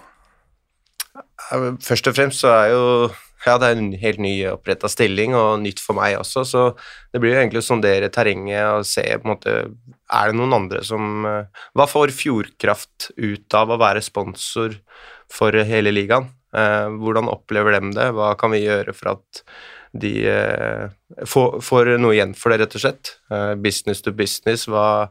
[1.84, 2.84] Først og fremst så er jo
[3.46, 6.64] ja, det er en helt ny oppretta stilling, og nytt for meg også, så
[7.12, 9.54] det blir jo egentlig å sondere terrenget og se på en måte
[10.08, 14.78] Er det noen andre som eh, Hva får Fjordkraft ut av å være sponsor
[15.30, 16.30] for hele ligaen?
[16.56, 18.10] Eh, hvordan opplever de det?
[18.16, 19.42] Hva kan vi gjøre for at
[19.98, 20.88] de eh,
[21.28, 23.14] får, noe igjen for det, rett og slett?
[23.62, 25.08] Business to business, hva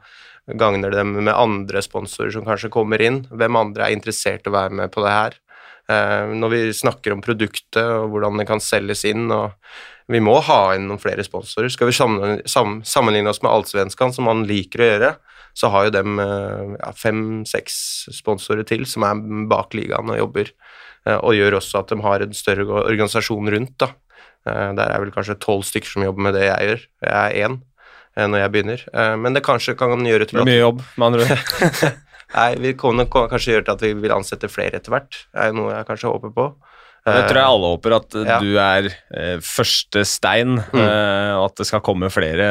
[0.47, 3.23] gagner dem med andre sponsorer som kanskje kommer inn?
[3.31, 5.39] Hvem andre er interessert i å være med på det her?
[5.87, 9.29] Eh, når vi snakker om produktet og hvordan det kan selges inn.
[9.31, 9.55] og
[10.11, 11.71] Vi må ha inn noen flere sponsorer.
[11.71, 15.13] Skal vi sammenligne oss med Allsvenskan, som man liker å gjøre,
[15.57, 17.77] så har jo dem eh, ja, fem-seks
[18.19, 20.51] sponsorer til som er bak ligaen og jobber.
[21.07, 23.77] Eh, og gjør også at de har en større organisasjon rundt.
[23.79, 23.93] da.
[24.47, 26.83] Der er vel kanskje tolv stykker som jobber med det jeg gjør.
[27.03, 27.57] Jeg er én
[28.31, 28.83] når jeg begynner.
[29.19, 31.97] Men det kanskje kan gjøre til at Mye jobb, med andre ord.
[32.35, 35.21] Nei, vi kommer kanskje gjøre til at vi vil ansette flere etter hvert.
[35.31, 36.47] Det er noe jeg kanskje håper på.
[37.07, 38.37] Det tror jeg alle håper, at ja.
[38.43, 40.81] du er eh, første stein, mm.
[40.81, 42.49] eh, og at det skal komme flere,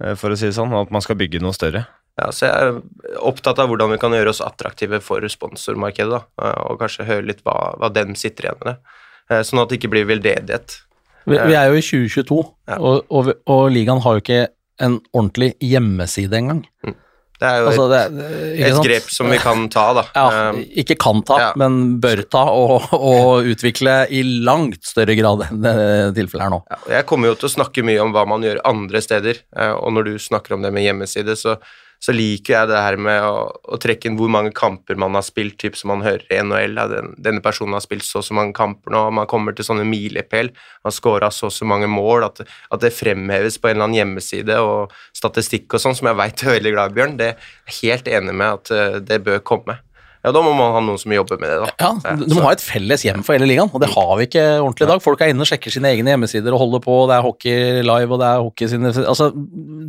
[0.00, 1.84] eh, for å si det sånn, og at man skal bygge noe større.
[2.16, 6.22] Ja, så Jeg er opptatt av hvordan vi kan gjøre oss attraktive for sponsormarkedet, da,
[6.42, 8.82] eh, og kanskje høre litt hva, hva dem sitter igjen med.
[9.30, 10.80] Eh, sånn at det ikke blir veldedighet.
[11.26, 12.78] Vi, vi er jo i 2022, ja.
[12.78, 14.44] og, og, og, ligaen har jo ikke
[14.86, 16.62] en ordentlig hjemmeside engang.
[16.86, 16.96] Mm.
[17.36, 20.04] Det er jo altså, et, det, et grep som vi kan ta, da.
[20.16, 21.48] Ja, um, ikke kan ta, ja.
[21.60, 25.74] men bør ta og, og, utvikle i langt større grad enn det
[26.16, 26.62] tilfellet er nå.
[26.72, 29.74] Ja, jeg kommer jo til å snakke mye om hva man gjør andre steder, eh,
[29.76, 31.58] og når du snakker om det med hjemmeside, så
[32.02, 35.24] så liker jeg det her med å, å, trekke inn hvor mange kamper man har
[35.26, 36.76] spilt, typ som man hører i NHL.
[36.76, 39.56] Ja, den, denne personen har spilt så og så mange kamper nå, og man kommer
[39.56, 40.52] til sånne milepæl.
[40.86, 42.28] har scora så og så mange mål.
[42.28, 46.20] At, at, det fremheves på en eller annen hjemmeside og statistikk og sånn, som jeg
[46.20, 47.18] veit du er veldig glad i, Bjørn.
[47.20, 49.80] Det er jeg helt enig med at uh, det bør komme.
[50.26, 51.58] Ja, Da må man ha noen som jobber med det.
[51.62, 51.92] da.
[52.02, 54.42] Ja, Du må ha et felles hjem for hele ligaen, og det har vi ikke
[54.58, 55.02] ordentlig i dag.
[55.04, 58.10] Folk er inne og sjekker sine egne hjemmesider og holder på, det er hockey live
[58.10, 59.30] og det er hockey sine Altså,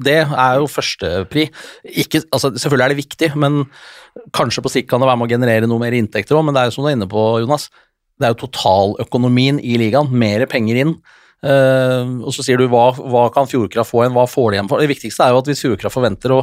[0.06, 1.50] Det er jo førstepri.
[2.30, 3.66] Altså, selvfølgelig er det viktig, men
[4.32, 6.62] kanskje på sikt kan det være med å generere noe mer inntekter òg, men det
[6.62, 7.70] er jo som du er inne på, Jonas.
[8.18, 10.10] Det er jo totaløkonomien i ligaen.
[10.12, 10.96] Mer penger inn.
[11.38, 14.70] Uh, og så sier du hva, hva kan Fjordkraft få igjen, hva får de igjen?
[14.72, 16.40] Det viktigste er jo at hvis Fjordkraft forventer å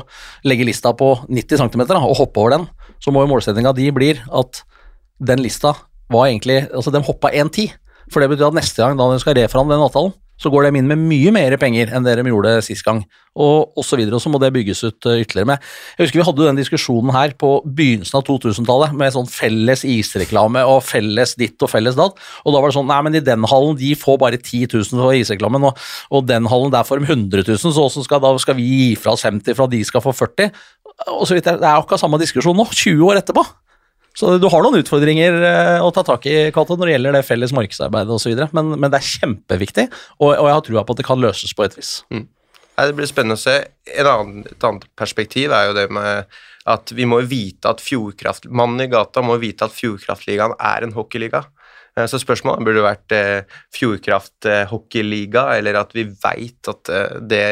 [0.47, 2.69] legge lista på 90 cm da, og hoppe over den,
[3.03, 4.63] så må jo målsettinga de blir at
[5.25, 5.75] den lista
[6.13, 7.75] var egentlig Altså, de hoppa 1,10.
[8.13, 10.81] For det betyr at neste gang da de skal reforhandle den avtalen, så går de
[10.81, 13.03] inn med mye mer penger enn det de gjorde sist gang,
[13.35, 14.01] og osv.
[14.03, 15.49] Og, og så må det bygges ut uh, ytterligere.
[15.53, 15.65] med.
[15.97, 19.85] Jeg husker vi hadde jo den diskusjonen her på begynnelsen av 2000-tallet, med sånn felles
[19.89, 23.25] isreklame og felles ditt og felles datt, og da var det sånn nei, men i
[23.25, 25.83] den hallen de får bare 10 000 for isreklamen, og,
[26.15, 28.89] og den hallen der får de 100 000, så også skal, da skal vi gi
[28.99, 30.51] fra oss 50 for at de skal få 40?
[31.11, 33.43] og så vidt Det er jo akkurat samme diskusjon nå, 20 år etterpå.
[34.15, 37.25] Så du har noen utfordringer eh, å ta tak i Kato, når det gjelder det
[37.27, 39.89] felles markedsarbeidet osv., men, men det er kjempeviktig,
[40.21, 41.97] og, og jeg har trua på at det kan løses på et vis.
[42.15, 42.29] Mm.
[42.75, 43.57] Det blir spennende å se.
[44.03, 46.39] Annen, et annet perspektiv er jo det med
[46.71, 50.95] at vi må vite at Fjordkraft Mannen i gata må vite at Fjordkraftligaen er en
[50.97, 51.45] hockeyliga.
[51.99, 56.93] Eh, så spørsmålet burde vært eh, Fjordkraft eh, hockeyliga, eller at vi veit at
[57.31, 57.47] det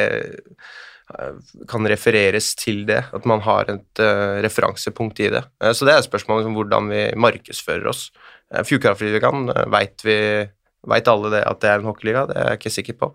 [1.68, 5.44] kan refereres til det, at man har et uh, referansepunkt i det.
[5.62, 8.08] Uh, så det er et spørsmål om hvordan vi markedsfører oss.
[8.52, 12.26] Uh, Fjordkraftligaen uh, veit alle det at det er en hockeyliga?
[12.30, 13.12] Det er jeg ikke sikker på.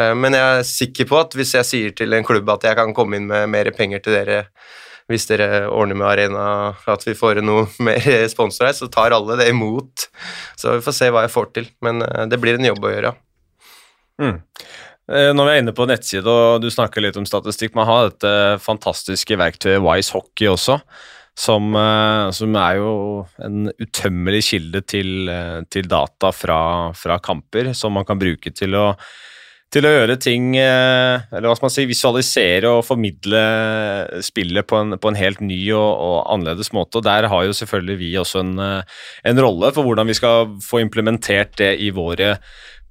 [0.00, 2.78] Eh, Men jeg er sikker på at hvis jeg sier til en klubb at jeg
[2.78, 4.46] kan komme inn med mer penger til dere
[5.10, 6.44] hvis dere ordner med arena,
[6.88, 10.06] at vi får noe mer sponsorer, så tar alle det imot.
[10.56, 11.68] Så vi får se hva jeg får til.
[11.84, 13.12] Men eh, det blir en jobb å gjøre.
[14.22, 14.38] Mm.
[15.12, 18.08] Eh, Når vi er inne på nettside, og du snakker litt om statistikk, man har
[18.08, 20.78] dette fantastiske verktøyet Wise Hockey også,
[21.36, 22.94] som, eh, som er jo
[23.44, 28.74] en utømmelig kilde til, eh, til data fra, fra kamper, som man kan bruke til
[28.74, 28.94] å
[29.72, 34.98] til å gjøre ting Eller hva skal man si, visualisere og formidle spillet på en,
[35.00, 37.00] på en helt ny og, og annerledes måte.
[37.00, 40.82] og Der har jo selvfølgelig vi også en, en rolle for hvordan vi skal få
[40.84, 42.36] implementert det i våre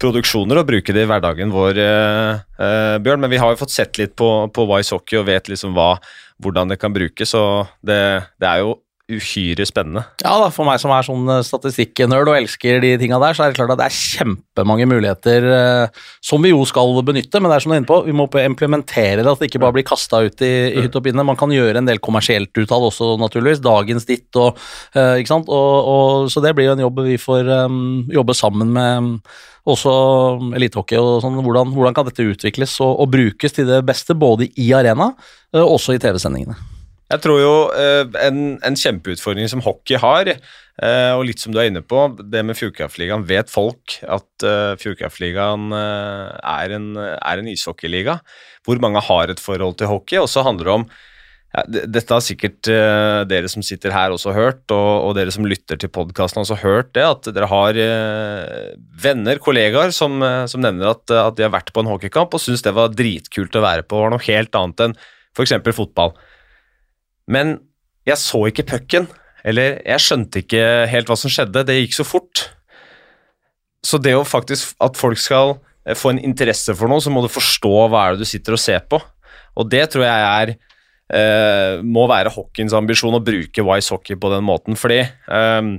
[0.02, 3.22] produksjoner og bruke det i hverdagen vår, eh, eh, Bjørn.
[3.24, 5.96] Men vi har jo fått sett litt på, på Wise Hockey og vet liksom hva,
[6.42, 7.36] hvordan det kan brukes.
[7.38, 8.02] og det,
[8.42, 10.04] det er jo uhyre spennende.
[10.24, 13.46] Ja da, For meg som er sånn eh, statistikknerd og elsker de tinga der, så
[13.46, 17.52] er det klart at det er kjempemange muligheter eh, som vi jo skal benytte, men
[17.52, 19.78] det er som du er inne på, vi må implementere det, at det ikke bare
[19.78, 21.28] blir kasta ut i, i hytt og pinne.
[21.28, 23.64] Man kan gjøre en del kommersielt ut også, naturligvis.
[23.64, 24.60] Dagens ditt og
[24.96, 25.50] eh, Ikke sant.
[25.52, 29.14] Og, og, så det blir jo en jobb vi får um, jobbe sammen med um,
[29.72, 29.94] også
[30.58, 31.40] elitehockey og sånn.
[31.44, 35.12] Hvordan, hvordan kan dette utvikles og, og brukes til det beste, både i arena
[35.58, 36.71] og også i TV-sendingene?
[37.12, 41.60] Jeg tror jo eh, en, en, kjempeutfordring som hockey har, eh, og litt som du
[41.60, 47.42] er inne på, det med Fjordkraftligaen Vet folk at uh, Fjordkraftligaen uh, er, en, er
[47.42, 48.22] en ishockeyliga?
[48.68, 50.22] Hvor mange har et forhold til hockey?
[50.22, 50.88] Og så handler det om
[51.52, 55.48] ja, Dette har sikkert uh, dere som sitter her også hørt, og, og dere som
[55.50, 57.84] lytter til podkasten også hørt det, at dere har
[59.04, 62.64] venner, kollegaer, som, som nevner at, at, de har vært på en hockeykamp og syns
[62.64, 65.02] det var dritkult å være på, var noe helt annet enn
[65.36, 65.60] f.eks.
[65.76, 66.16] fotball.
[67.32, 67.58] Men
[68.08, 69.08] jeg så ikke pucken,
[69.48, 71.64] eller jeg skjønte ikke helt hva som skjedde.
[71.66, 72.48] Det gikk så fort.
[73.86, 77.24] Så det å faktisk at folk skal eh, få en interesse for noe, så må
[77.24, 79.00] du forstå hva er det du sitter og ser på.
[79.58, 84.32] Og det tror jeg er eh, må være hockeyens ambisjon å bruke Wise Hockey på
[84.34, 85.72] den måten, fordi eh,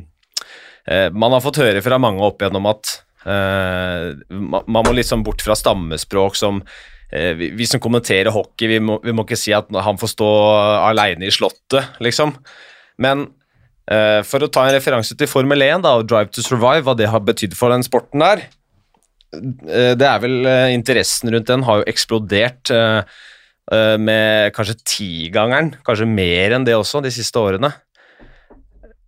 [0.90, 5.44] eh, man har fått høre fra mange opp igjennom at eh, man, må liksom bort
[5.44, 6.62] fra stammespråk som
[7.12, 10.29] vi, vi, som kommenterer hockey, vi må, vi må, ikke si at han får stå
[10.88, 12.33] alene i slottet, liksom.
[13.03, 13.27] Men
[13.92, 16.96] uh, for å ta en referanse til Formel 1 da, og Drive to Survive, hva
[16.96, 18.46] det har betydd for den sporten der
[19.37, 22.75] uh, Det er vel Interessen rundt den har jo eksplodert
[23.72, 27.70] med kanskje tigangeren, kanskje mer enn det også, de siste årene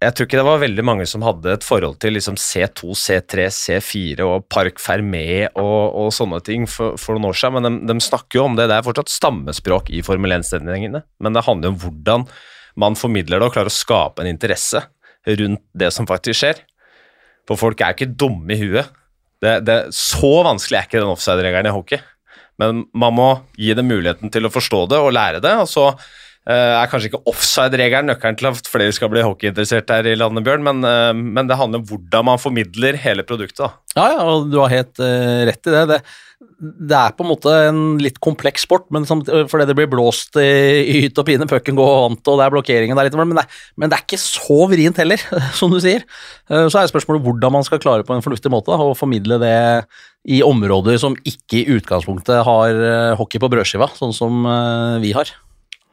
[0.05, 3.47] jeg tror ikke det var veldig mange som hadde et forhold til liksom C2, C3,
[3.57, 7.93] C4 og Park Fermé og, og sånne ting for, for, noen år siden, men de,
[7.93, 8.69] de, snakker jo om det.
[8.71, 12.27] Det er fortsatt stammespråk i Formel 1-sendingene, men det handler om hvordan
[12.81, 14.83] man formidler det og klarer å skape en interesse
[15.25, 16.65] rundt det som faktisk skjer.
[17.49, 18.91] For folk er ikke dumme i huet.
[19.45, 22.01] Det, det, så vanskelig er ikke den offside-regelen i hockey,
[22.61, 25.89] men man må gi dem muligheten til å forstå det og lære det, og så
[26.53, 30.67] er kanskje ikke offside-regelen nøkkelen til at flere skal bli hockeyinteressert her i landet, Bjørn,
[30.67, 33.63] men, uh, men, det handler om hvordan man formidler hele produktet.
[33.63, 33.73] Da.
[33.97, 35.85] Ja, ja, og du har helt uh, rett i det.
[35.89, 35.99] det.
[36.61, 36.99] det.
[36.99, 40.51] er på en måte en litt kompleks sport, men som, fordi det blir blåst i,
[40.85, 43.47] i hytt og pine, pucken går vant, og det er blokkeringen der litt, men det,
[43.81, 45.25] men det er ikke så vrient heller,
[45.61, 46.05] som du sier.
[46.45, 49.57] så er spørsmålet hvordan man skal klare på en fornuftig måte å formidle det
[50.29, 52.85] i områder som ikke i utgangspunktet har
[53.17, 54.45] hockey på brødskiva, sånn som
[55.01, 55.33] vi har.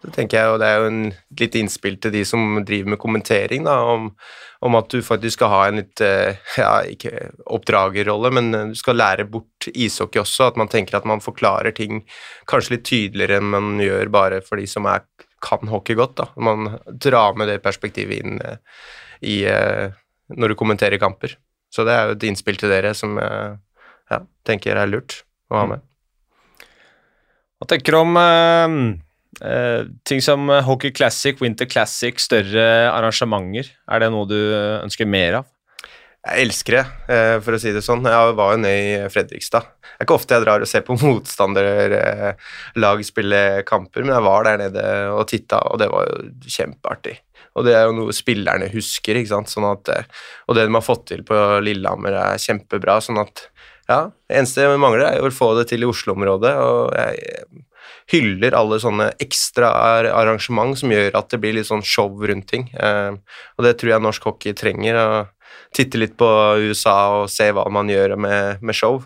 [0.01, 1.01] Det tenker jeg, og det er jo en
[1.37, 4.07] litt innspill til de som driver med kommentering, da, om,
[4.65, 8.97] om at du faktisk skal ha en litt eh, ja, ikke oppdragerrolle, men du skal
[8.97, 10.47] lære bort ishockey også.
[10.49, 12.01] At man tenker at man forklarer ting
[12.49, 15.05] kanskje litt tydeligere enn man gjør bare for de som er,
[15.41, 16.17] kan hockey godt.
[16.17, 16.27] da.
[16.49, 18.57] Man drar med det perspektivet inn eh,
[19.21, 19.93] i, eh,
[20.33, 21.37] når du kommenterer kamper.
[21.71, 23.53] Så det er jo et innspill til dere som jeg
[24.09, 25.21] ja, tenker er lurt
[25.53, 25.87] å ha med.
[27.61, 28.17] Hva tenker du om
[30.03, 33.71] ting som eh, Hockey Classic, Winter Classic, større arrangementer.
[33.87, 34.37] Er det noe du
[34.83, 35.49] ønsker mer av?
[36.21, 38.05] Jeg elsker det, eh, for å si det sånn.
[38.05, 39.65] Jeg var jo nede i Fredrikstad.
[39.81, 44.45] Det er ikke ofte jeg drar og ser på motstanderlag spille kamper, men jeg var
[44.45, 44.83] der nede
[45.15, 47.15] og titta, og det var jo kjempeartig.
[47.57, 49.49] Og det er jo noe spillerne husker, ikke sant.
[49.49, 50.05] Sånn at, eh,
[50.45, 53.01] og det de har fått til på Lillehammer, er kjempebra.
[53.01, 53.49] Sånn at
[53.91, 53.99] ja,
[54.29, 56.53] det eneste vi mangler, er å få det til i Oslo-området.
[56.63, 57.65] Og jeg
[58.11, 59.69] hyller alle sånne ekstra
[60.11, 62.69] arrangement som gjør at det blir litt sånn show rundt ting.
[62.73, 63.13] Eh,
[63.57, 64.97] og det tror jeg norsk hockey trenger.
[64.97, 65.07] å
[65.71, 66.27] Titte litt på
[66.67, 68.97] USA og se hva man gjør med, med show.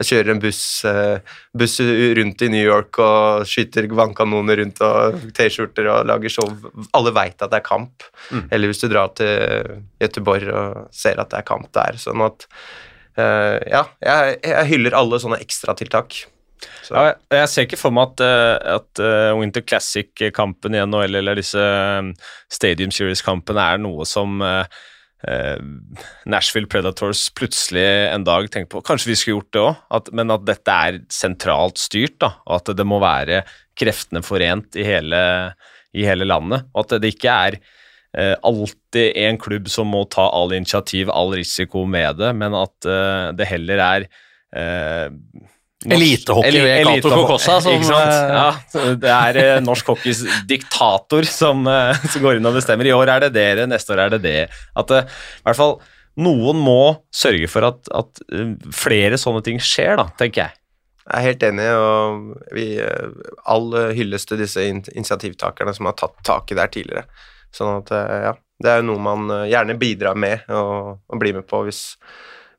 [0.00, 5.16] Jeg kjører en buss, eh, buss rundt i New York og skyter vannkanoner rundt og
[5.36, 6.52] T-skjorter og lager show.
[6.96, 8.04] Alle veit at det er kamp.
[8.28, 8.44] Mm.
[8.50, 12.00] Eller hvis du drar til Göteborg og ser at det er kamp der.
[12.00, 12.58] Sånn at eh,
[13.18, 16.20] Ja, jeg, jeg hyller alle sånne ekstratiltak.
[16.84, 16.94] Så.
[16.94, 21.38] Ja, jeg, ser ikke for meg at, eh, at eh, Winter Classic-kampen i NHL eller
[21.38, 22.10] disse eh,
[22.52, 24.80] Stadium Series-kampene er noe som eh,
[25.28, 25.56] eh,
[26.30, 30.46] Nashville Predators plutselig en dag tenker på Kanskje vi skulle gjort det òg, men at
[30.48, 33.44] dette er sentralt styrt, da, og at det må være
[33.80, 35.20] kreftene forent i hele,
[35.96, 36.68] i hele landet.
[36.74, 37.60] Og at det ikke er
[38.16, 42.88] eh, alltid en klubb som må ta all initiativ, all risiko med det, men at
[42.88, 44.06] eh, det heller er
[44.56, 45.08] eh,
[45.80, 48.50] Elitehockey ved elite, Cato Kokossa, som, eh, Ja,
[49.00, 51.64] det er eh, norsk hockeys diktator som,
[52.12, 52.88] som går inn og bestemmer.
[52.88, 54.42] I år er det dere, neste år er det det.
[54.76, 55.00] At i
[55.46, 55.78] hvert fall
[56.20, 56.82] noen må
[57.14, 58.20] sørge for at, at
[58.76, 60.56] flere sånne ting skjer, da, tenker jeg.
[61.10, 62.66] Jeg er helt enig, og vi,
[63.48, 67.06] all hyllest til disse initiativtakerne som har tatt tak i det her tidligere.
[67.54, 71.22] Sånn at, eh, ja, det er jo noe man eh, gjerne bidrar med og, og
[71.22, 71.82] blir med på hvis,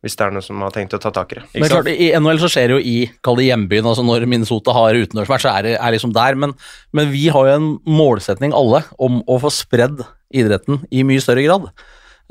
[0.03, 1.45] hvis det er noe som har tenkt å ta tak i det.
[1.55, 4.75] Men klart, I NHL så skjer det jo i kall det hjembyen, altså når Minnesota
[4.75, 6.39] har utendørsmatch, så er det er liksom der.
[6.41, 6.55] Men,
[6.97, 11.45] men vi har jo en målsetning alle om å få spredd idretten i mye større
[11.45, 11.71] grad.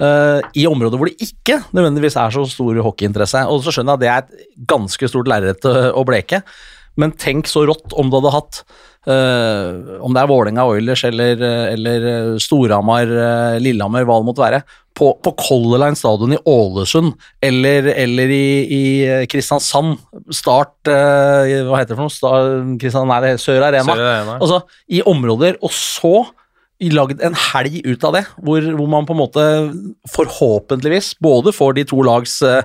[0.01, 3.43] Uh, I områder hvor det ikke nødvendigvis er så stor hockeyinteresse.
[3.53, 6.41] Og så skjønner jeg at det er et ganske stort lerret å bleke,
[7.01, 8.63] men tenk så rått om du hadde hatt
[9.09, 11.41] om det er Vålerenga Oilers eller,
[11.73, 12.07] eller
[12.43, 14.61] Storhamar, eh, Lillehammer, hva det måtte være,
[15.01, 17.15] på, på Color Line stadion i Ålesund
[17.47, 18.83] eller, eller i, i
[19.31, 19.97] Kristiansand.
[20.35, 22.13] Start eh, Hva heter det for noe?
[22.13, 23.97] Star, nei, det Sør Arena.
[23.97, 24.37] Sør Arena.
[24.37, 24.61] Altså,
[24.93, 26.15] i områder, og så
[26.89, 29.45] lagd en helg ut av det, hvor, hvor man på en måte
[30.15, 32.63] forhåpentligvis både får de to lags uh,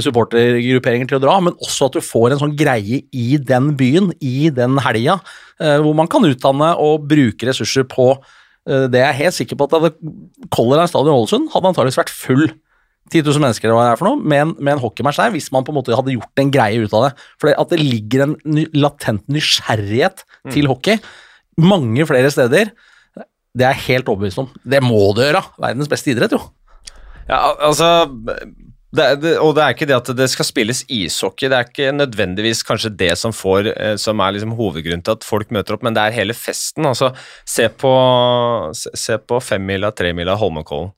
[0.00, 4.08] supportergrupperinger til å dra, men også at du får en sånn greie i den byen,
[4.24, 5.18] i den helga,
[5.60, 9.60] uh, hvor man kan utdanne og bruke ressurser på uh, det jeg er helt sikker
[9.60, 10.00] på at
[10.48, 12.48] Color Line Stadion Ålesund hadde antakeligvis vært full
[13.12, 15.30] 10 000 mennesker eller hva det er for noe, med en, med en hockeymatch der,
[15.36, 17.12] hvis man på en måte hadde gjort en greie ut av det.
[17.38, 20.98] For at det ligger en ny, latent nysgjerrighet til hockey
[21.56, 22.72] mange flere steder,
[23.56, 24.50] det er jeg helt overbevist om.
[24.68, 25.40] Det må du gjøre.
[25.62, 26.42] Verdens beste idrett, jo.
[27.26, 27.86] Ja, altså
[28.94, 31.66] det, er- det, Og det er ikke det at det skal spilles ishockey, det er
[31.70, 35.74] ikke nødvendigvis kanskje det som, får, eh, som er liksom hovedgrunnen til at folk møter
[35.74, 36.86] opp, men det er hele festen.
[36.86, 37.10] altså
[37.48, 37.90] Se på,
[38.76, 40.92] se, på femmila, tremila, Holmenkollen.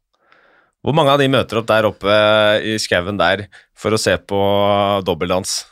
[0.85, 2.19] Hvor mange av de møter opp der oppe
[2.63, 4.39] i skauen der for å se på
[5.07, 5.65] dobbeldans?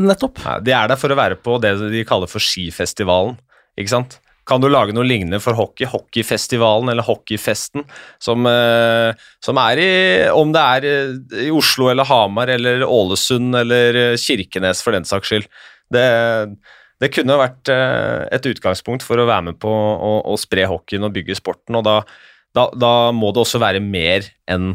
[0.00, 0.40] Nettopp.
[0.42, 3.36] Nei, de er der for å være på det de kaller for skifestivalen,
[3.78, 4.16] ikke sant?
[4.44, 5.86] Kan du lage noe lignende for hockey?
[5.88, 7.86] Hockeyfestivalen eller hockeyfesten,
[8.20, 9.90] som, eh, som er i
[10.28, 15.08] Om det er eh, i Oslo eller Hamar eller Ålesund eller eh, Kirkenes, for den
[15.08, 15.48] saks skyld.
[15.92, 16.04] Det,
[17.00, 21.12] det kunne vært et utgangspunkt for å være med på å, å spre hockeyen og
[21.14, 21.98] bygge sporten, og da,
[22.56, 24.74] da, da må det også være mer enn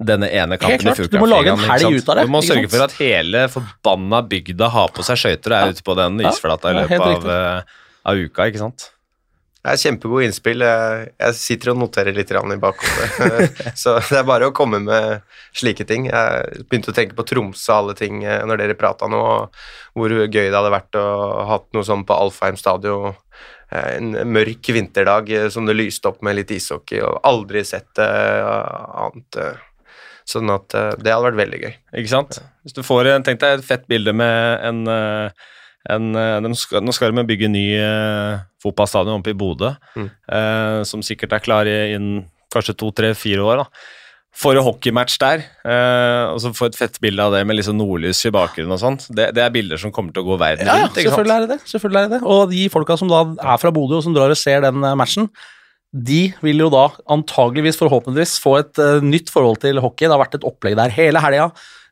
[0.00, 2.40] denne ene kampen klart, i du må lage en helg ut av det, Du må
[2.44, 6.22] sørge for at hele forbanna bygda har på seg skøyter og er ute på den
[6.24, 7.76] isflata i løpet helt av,
[8.12, 8.88] av uka, ikke sant?
[9.60, 10.62] Det er kjempegode innspill.
[10.64, 13.58] Jeg jeg sitter og noterer litt i bakhodet.
[13.82, 15.20] Så det er bare å komme med
[15.52, 16.06] slike ting.
[16.08, 19.20] Jeg begynte å tenke på Tromsø og alle ting eh, når dere prata nå,
[19.92, 21.04] hvor gøy det hadde vært å
[21.50, 23.12] ha noe sånn på Alfheim stadion.
[23.70, 28.00] eh, En mørk vinterdag eh, som det lyste opp med litt ishockey, og aldri sett
[28.00, 28.48] eh,
[29.04, 29.36] annet.
[29.44, 29.66] eh.
[30.30, 31.72] Sånn at eh, det hadde vært veldig gøy.
[32.00, 32.40] Ikke sant?
[32.64, 35.48] Hvis du får en, Tenk deg et fett bilde med en, eh,
[35.88, 40.10] en eh, skal, Nå skal de bygge ny eh, fotballstadion oppe i Bodø, Mm.
[40.28, 43.56] eh, som sikkert er klar i- innen kanskje to, tre, fire år.
[43.64, 43.64] da.
[44.36, 47.76] Får en hockeymatch der, eh, og så få et fett bilde av det med liksom
[47.78, 49.08] nordlys i bakgrunnen og sånt.
[49.10, 50.96] Det, det er bilder som kommer til å gå verden Ja, rundt.
[50.96, 51.60] Ja, selvfølgelig er det det.
[51.66, 52.28] Selvfølgelig er det det.
[52.28, 54.94] Og de folka som da er fra Bodø og som drar og ser den eh,
[54.94, 55.28] matchen,
[55.92, 60.06] de vil jo da antageligvis, forhåpentligvis, få et uh, nytt forhold til hockey.
[60.06, 61.48] Det har vært et opplegg der hele helga.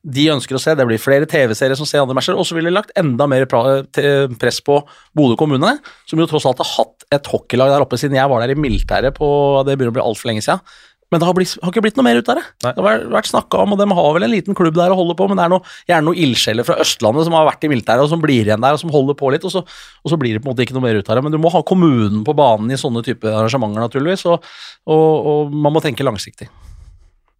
[0.09, 2.71] De ønsker å se, det blir flere TV-serier som ser andre matcher, og så ville
[2.71, 4.81] de lagt enda mer press på
[5.17, 5.75] Bodø kommune,
[6.09, 8.59] som jo tross alt har hatt et hockeylag der oppe siden jeg var der i
[8.59, 9.29] militæret på
[9.67, 10.65] Det begynner å bli altfor lenge siden.
[11.09, 12.43] Men det har, blitt, har ikke blitt noe mer ut av det.
[12.61, 15.17] Det har vært snakka om, og de har vel en liten klubb der å holde
[15.17, 18.05] på, men det er noe, gjerne noen ildsjeler fra Østlandet som har vært i militæret,
[18.05, 20.37] og som blir igjen der, og som holder på litt, og så, og så blir
[20.37, 21.25] det på en måte ikke noe mer ut av det.
[21.25, 24.45] Men du må ha kommunen på banen i sånne type arrangementer, naturligvis, og,
[24.85, 26.51] og, og man må tenke langsiktig.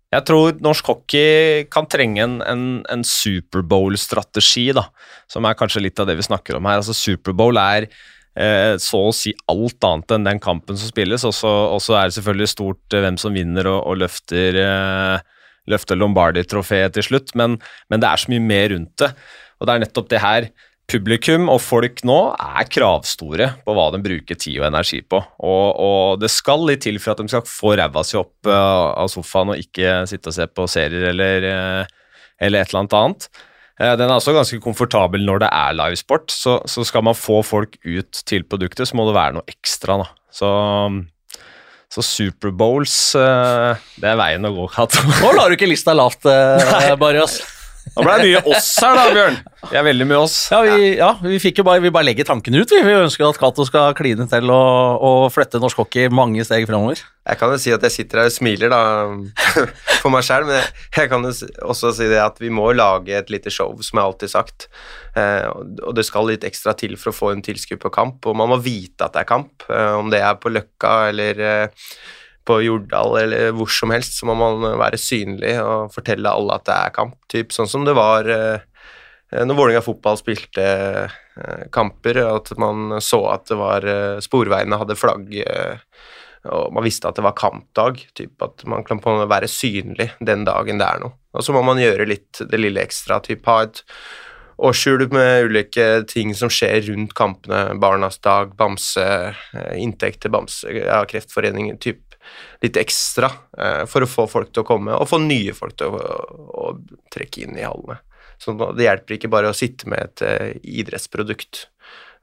[0.09, 4.87] Jeg tror norsk hockey kan trenge en, en, en Superbowl-strategi, da,
[5.29, 6.81] som er kanskje litt av det vi snakker om her.
[6.81, 7.91] Altså Superbowl er
[8.39, 12.17] eh, så å si alt annet enn den kampen som spilles, og så er det
[12.17, 17.59] selvfølgelig stort eh, hvem som vinner og, og løfter, eh, løfter Lombardi-trofeet til slutt, men,
[17.93, 19.13] men det er så mye mer rundt det.
[19.59, 20.49] Og det er nettopp det her
[20.89, 25.21] publikum og folk nå er kravstore på hva de bruker tid og energi på.
[25.45, 28.95] Og, og det skal litt til for at de skal få ræva si opp uh,
[28.97, 32.97] av sofaen og ikke sitte og se på serier eller, uh, eller et eller annet
[33.01, 33.29] annet.
[33.79, 37.43] Uh, den er også ganske komfortabel når det er livesport, så, så skal man få
[37.45, 40.01] folk ut til produktet, så må det være noe ekstra.
[40.01, 40.09] da.
[40.33, 40.49] Så,
[41.93, 44.73] så Superbowls, det er veien å gå.
[44.73, 46.25] Nå lar du ikke lista lavt,
[47.05, 47.41] Barrios.
[47.97, 49.39] Nå ble det mye oss her, da, Bjørn.
[49.69, 50.37] Vi er veldig mye oss.
[50.53, 52.71] Ja, vi, ja, vi fikk jo bare, vi bare legger tanken ut.
[52.71, 56.67] Vi, vi ønsker at Cato skal kline til og, og flytte norsk hockey mange steg
[56.69, 57.03] fremover.
[57.29, 58.83] Jeg kan jo si at jeg sitter her og smiler da,
[60.03, 61.33] for meg sjøl, men jeg, jeg kan jo
[61.69, 64.69] også si det at vi må lage et lite show, som jeg alltid har sagt.
[65.19, 68.27] Eh, og og det skal litt ekstra til for å få en tilskuer på kamp,
[68.29, 69.67] og man må vite at det er kamp.
[69.69, 71.87] Eh, om det er på Løkka eller eh,
[72.49, 76.67] på Jordal eller hvor som helst, så må man være synlig og fortelle alle at
[76.69, 77.19] det er kamp.
[77.31, 78.63] Typ sånn som det var eh,
[79.33, 84.99] når Vålerenga fotball spilte eh, kamper, at man så at det var eh, Sporveiene hadde
[84.99, 85.35] flagg
[86.49, 90.79] og man visste at det var kampdag, typ at man kan være synlig den dagen
[90.81, 91.19] det er noe.
[91.35, 93.83] Og så må man gjøre litt det lille ekstra, typ ha et
[94.65, 99.05] årshjul med ulike ting som skjer rundt kampene, Barnas dag, Bamse,
[99.77, 102.08] inntekt til Bamse, ja, Kreftforeningen, typ
[102.65, 105.95] litt ekstra eh, for å få folk til å komme, og få nye folk til
[105.95, 106.13] å,
[106.65, 106.69] å,
[107.15, 108.01] trekke inn i hallene.
[108.39, 111.67] Så det hjelper ikke bare å sitte med et eh, idrettsprodukt.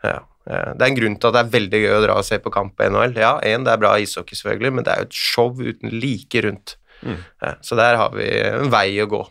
[0.06, 0.22] Ja.
[0.48, 2.40] eh, Det er en grunn til at det er veldig gøy å dra og se
[2.44, 3.18] på kamp på NHL.
[3.20, 6.44] Ja, en, det er bra ishockey, selvfølgelig, men det er jo et show uten like
[6.48, 6.78] rundt.
[7.06, 7.20] Mm.
[7.44, 9.26] Ja, så der har vi en vei å gå.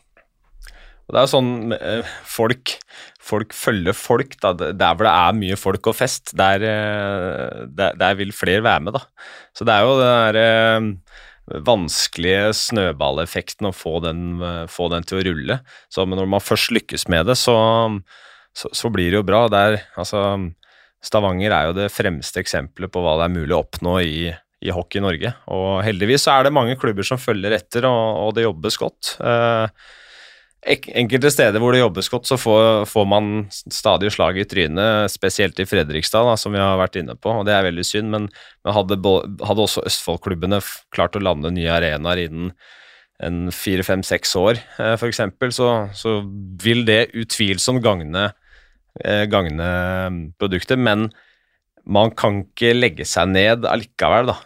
[1.04, 2.76] Og det er jo sånn eh, folk,
[3.20, 4.38] folk følger folk.
[4.40, 8.64] da, Der hvor det er mye folk og fest, der, eh, der, der vil flere
[8.64, 8.96] være med.
[8.96, 9.04] da.
[9.56, 14.40] Så det er jo den derre eh, vanskelige snøballeffekten å få den,
[14.72, 15.58] få den til å rulle.
[15.92, 17.56] Så når man først lykkes med det, så,
[18.56, 19.42] så, så blir det jo bra.
[19.52, 20.22] Det er, altså,
[21.04, 24.30] Stavanger er jo det fremste eksempelet på hva det er mulig å oppnå i,
[24.64, 25.34] i hockey i Norge.
[25.52, 29.12] Og heldigvis så er det mange klubber som følger etter, og, og det jobbes godt.
[29.20, 29.92] Eh,
[30.64, 35.58] Enkelte steder hvor det jobbes godt, så får, får man stadig slag i trynet, spesielt
[35.60, 38.08] i Fredrikstad, da, som vi har vært inne på, og det er veldig synd.
[38.14, 38.30] Men,
[38.64, 38.96] men hadde,
[39.44, 40.62] hadde også Østfold-klubbene
[40.94, 42.54] klart å lande nye arenaer innen
[43.22, 45.20] en fire, fem, seks år, eh, f.eks.,
[45.54, 46.16] så, så
[46.64, 48.30] vil det utvilsomt gagne,
[49.04, 49.68] eh, gagne
[50.40, 50.80] produktet.
[50.80, 51.10] Men
[51.84, 54.40] man kan ikke legge seg ned allikevel, da.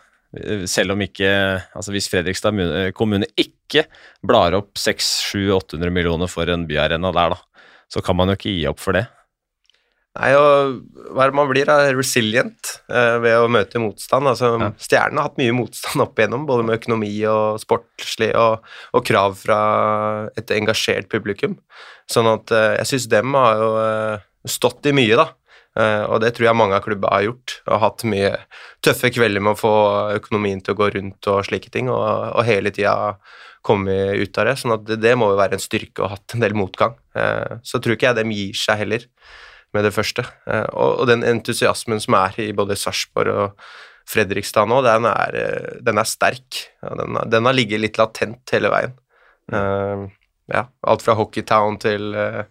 [0.68, 1.28] Selv om ikke
[1.72, 3.86] Altså hvis Fredrikstad eh, kommune ikke
[4.20, 8.66] blar opp 600-800 millioner for en byarena der, da, så kan man jo ikke gi
[8.68, 9.06] opp for det.
[10.18, 11.68] Nei, og hva er det man blir?
[11.68, 11.92] da?
[11.94, 14.26] Resilient eh, ved å møte motstand.
[14.26, 14.70] Altså, Ja.
[14.82, 18.66] Stjernen har hatt mye motstand opp igjennom, både med økonomi og sportslig, og,
[18.96, 19.60] og krav fra
[20.38, 21.58] et engasjert publikum.
[22.10, 25.28] Sånn at eh, jeg syns dem har jo eh, stått i mye, da.
[25.78, 28.32] Eh, og det tror jeg mange av klubba har gjort, og hatt mye
[28.84, 29.72] tøffe kvelder med å få
[30.18, 33.14] økonomien til å gå rundt og slike ting, og, og hele tida
[33.66, 34.56] komme ut av det.
[34.60, 36.96] sånn at det, det må jo være en styrke å ha hatt en del motgang.
[37.18, 39.04] Eh, så tror ikke jeg dem gir seg heller
[39.76, 40.24] med det første.
[40.48, 43.68] Eh, og, og den entusiasmen som er i både Sarpsborg og
[44.08, 45.34] Fredrikstad nå, den er,
[45.84, 46.62] den er sterk.
[46.80, 48.94] Den, har- den har ligget litt latent hele veien.
[49.52, 50.06] Eh,
[50.48, 52.44] ja, alt fra Hockeytown til eh,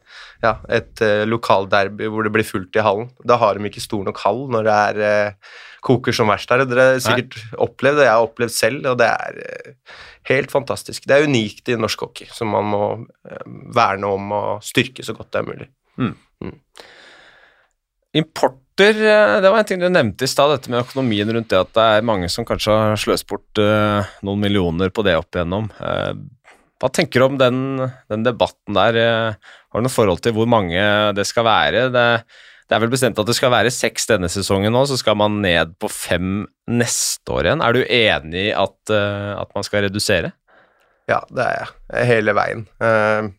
[0.44, 3.10] ja, et uh, lokalderby hvor det blir fullt i hallen.
[3.26, 5.56] Da har de ikke stor nok hall når det er eh,
[5.88, 6.66] koker som verst der.
[6.70, 9.98] Dere har sikkert opplevd det, jeg har opplevd selv, og det er eh,
[10.30, 11.10] helt fantastisk.
[11.10, 12.84] Det er unikt i norsk hockey, som man må
[13.26, 15.70] eh, verne om og styrke så godt det er mulig.
[15.98, 16.24] Importer,
[18.22, 21.72] Import det var en ting du nevnte i stad, dette med økonomien rundt det at
[21.74, 25.72] det er mange som kanskje har sløst bort eh, noen millioner på det opp igjennom.
[26.78, 27.62] Hva tenker du om den,
[28.12, 29.00] den debatten der?
[29.02, 30.82] Eh, har du noe forhold til hvor mange
[31.18, 31.88] det skal være?
[31.94, 32.06] Det,
[32.70, 35.40] det er vel bestemt at det skal være seks denne sesongen nå, så skal man
[35.42, 37.66] ned på fem neste år igjen.
[37.66, 40.34] Er du enig i at, eh, at man skal redusere?
[41.10, 41.74] Ja, det er jeg.
[42.12, 42.66] Hele veien.
[42.84, 43.34] Eh,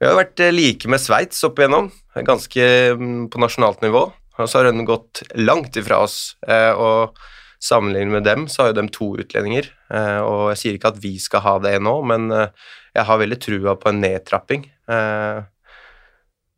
[0.00, 1.90] vi har vært like med Sveits opp igjennom,
[2.26, 4.08] ganske mm, på nasjonalt nivå.
[4.40, 6.34] Og så har hun gått langt ifra oss.
[6.48, 7.18] og
[7.60, 9.66] Sammenlignet med dem, så har jo dem to utlendinger.
[9.92, 12.52] Eh, og jeg sier ikke at vi skal ha det nå, men eh,
[12.96, 14.64] jeg har veldig trua på en nedtrapping.
[14.88, 15.42] Eh,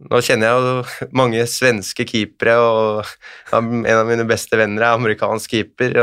[0.06, 5.56] nå kjenner jeg jo mange svenske keepere, og en av mine beste venner er amerikansk
[5.56, 5.98] keeper,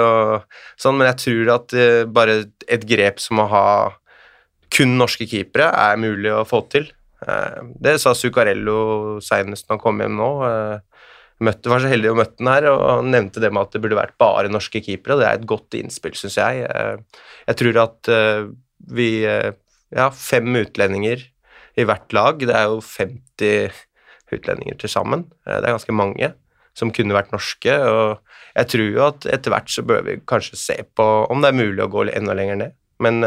[0.79, 1.77] sånn, men jeg tror at
[2.11, 2.37] bare
[2.67, 3.65] et grep som å ha
[4.75, 6.91] kun norske keepere er mulig å få til.
[7.19, 10.29] Det sa Zuccarello seinest når han kom hjem nå
[11.43, 13.99] møtte, var så heldig å møtte den her, og nevnte det med at det burde
[13.99, 15.15] vært bare norske keepere.
[15.15, 16.65] og Det er et godt innspill, syns jeg.
[16.67, 18.49] Eh, jeg tror at eh,
[18.93, 19.51] vi eh,
[19.89, 21.23] Ja, fem utlendinger
[21.79, 22.43] i hvert lag.
[22.45, 23.71] Det er jo 50
[24.35, 25.23] utlendinger til sammen.
[25.47, 26.29] Det er ganske mange
[26.77, 27.73] som kunne vært norske.
[27.73, 28.19] og
[28.53, 31.57] Jeg tror jo at etter hvert så bør vi kanskje se på om det er
[31.57, 32.77] mulig å gå enda lenger ned.
[33.01, 33.25] Men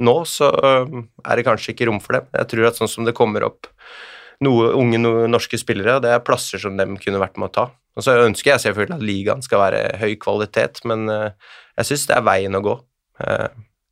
[0.00, 2.22] nå så er det kanskje ikke rom for det.
[2.32, 3.68] Jeg tror at sånn som det kommer opp
[4.44, 7.66] noe unge norske spillere, det er plasser som dem kunne vært med å ta.
[7.98, 11.32] Og Så ønsker jeg selvfølgelig at ligaen skal være høy kvalitet, men eh,
[11.80, 12.76] jeg syns det er veien å gå.
[13.24, 13.48] Eh,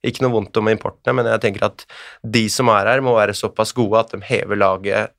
[0.08, 1.84] ikke noe vondt om importene, men jeg tenker at
[2.22, 5.16] de som er her, må være såpass gode at de hever laget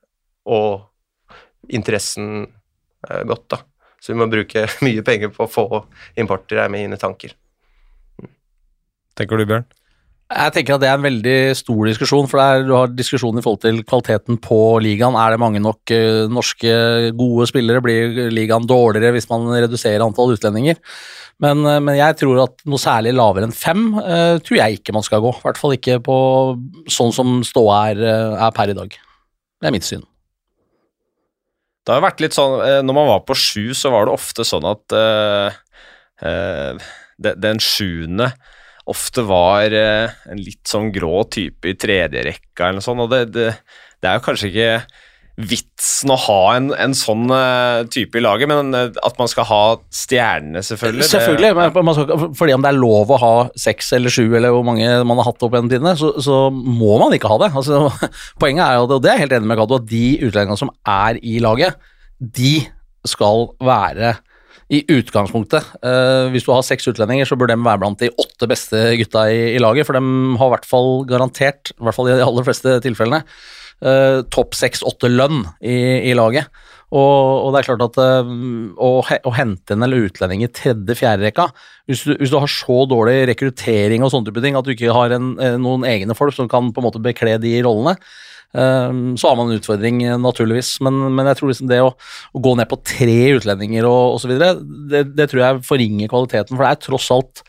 [0.50, 0.88] og
[1.70, 2.48] interessen
[3.10, 3.62] eh, godt, da.
[4.00, 5.84] Så vi må bruke mye penger på å få
[6.20, 7.36] importer, er mine tanker.
[9.20, 9.68] Tenker du, Bjørn?
[10.30, 13.42] Jeg tenker at det er en veldig stor diskusjon, for er, du har diskusjon i
[13.42, 15.16] forhold til kvaliteten på ligaen.
[15.18, 16.74] Er det mange nok uh, norske
[17.18, 17.82] gode spillere?
[17.82, 20.78] Blir ligaen dårligere hvis man reduserer antall utlendinger?
[21.42, 24.94] Men, uh, men jeg tror at noe særlig lavere enn fem uh, tror jeg ikke
[25.00, 25.32] man skal gå.
[25.34, 26.20] I hvert fall ikke på
[26.94, 28.04] sånn som ståa er,
[28.38, 28.94] er, per i dag.
[28.94, 30.06] Det er mitt syn.
[31.90, 34.68] Det har vært litt sånn Når man var på sju, så var det ofte sånn
[34.70, 34.94] at
[37.18, 38.30] den sjuende
[38.90, 43.06] ofte var eh, en litt sånn grå type i tredjerekka eller noe sånt.
[43.06, 43.52] Og det, det,
[44.00, 44.74] det, er jo kanskje ikke
[45.40, 49.46] vitsen å ha en, en sånn uh, type i laget, men uh, at man skal
[49.48, 49.62] ha
[49.96, 51.08] stjernene, selvfølgelig.
[51.08, 54.66] Selvfølgelig, men skal, fordi om det er lov å ha seks eller sju, eller hvor
[54.68, 57.54] mange man har hatt opp gjennom tidene, så, så, må man ikke ha det.
[57.56, 57.86] Altså,
[58.42, 60.74] poenget er jo, og det er jeg helt enig med Cato, at de utlendingene som
[60.84, 61.80] er i laget,
[62.20, 62.58] de
[63.08, 64.18] skal være
[64.70, 65.66] i utgangspunktet.
[65.84, 69.26] Uh, hvis du har seks utlendinger, så bør de være blant de åtte beste gutta
[69.34, 70.04] i, i laget, for de
[70.40, 73.24] har i hvert fall garantert, i hvert fall i de aller fleste tilfellene,
[73.86, 75.80] uh, topp seks-åtte lønn i,
[76.12, 76.52] i laget.
[76.90, 78.30] Og, og, det er klart at uh,
[78.82, 81.46] å, å, hente en eller utlending i tredje-fjerde rekka
[81.86, 85.14] hvis, hvis, du har så dårlig rekruttering og sånne type ting at du ikke har
[85.14, 87.94] en, noen egne folk som kan på en måte bekle de rollene,
[88.50, 90.80] så har man en utfordring, naturligvis.
[90.82, 94.34] Men, men jeg tror liksom det å, å, gå ned på tre utlendinger og osv.,
[94.90, 96.56] det, det tror jeg forringer kvaliteten.
[96.56, 97.44] For det er tross alt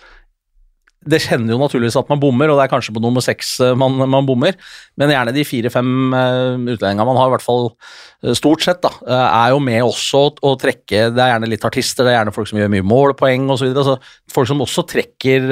[1.08, 3.76] det kjenner jo naturligvis at man bommer, og det er kanskje på nummer seks eh,
[3.78, 4.56] man, man bommer,
[5.00, 8.92] men gjerne de fire-fem uh, utlendingene man har, i hvert fall uh, stort sett, da,
[9.08, 12.50] er jo med også å trekke Det er gjerne litt artister, det er gjerne folk
[12.50, 13.70] som gjør mye målpoeng osv.
[13.70, 13.96] Altså,
[14.32, 15.48] folk som også trekker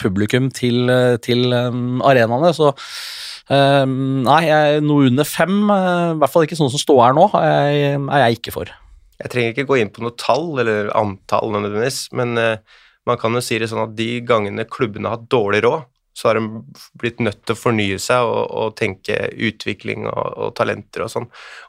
[0.00, 0.88] publikum til,
[1.24, 2.54] til arenaene.
[2.56, 2.72] så
[3.46, 7.28] nei, jeg, noe under fem, eh, i hvert fall ikke sånn som står her nå,
[7.38, 8.72] er, er jeg ikke for.
[9.20, 13.34] Jeg trenger ikke gå inn på noe tall eller antall nødvendigvis, men uh, man kan
[13.36, 15.86] jo si det sånn at de gangene klubbene har hatt dårlig råd,
[16.16, 16.62] så har de
[16.96, 21.26] blitt nødt til å fornye seg og, og tenke utvikling og, og, talenter og sånn.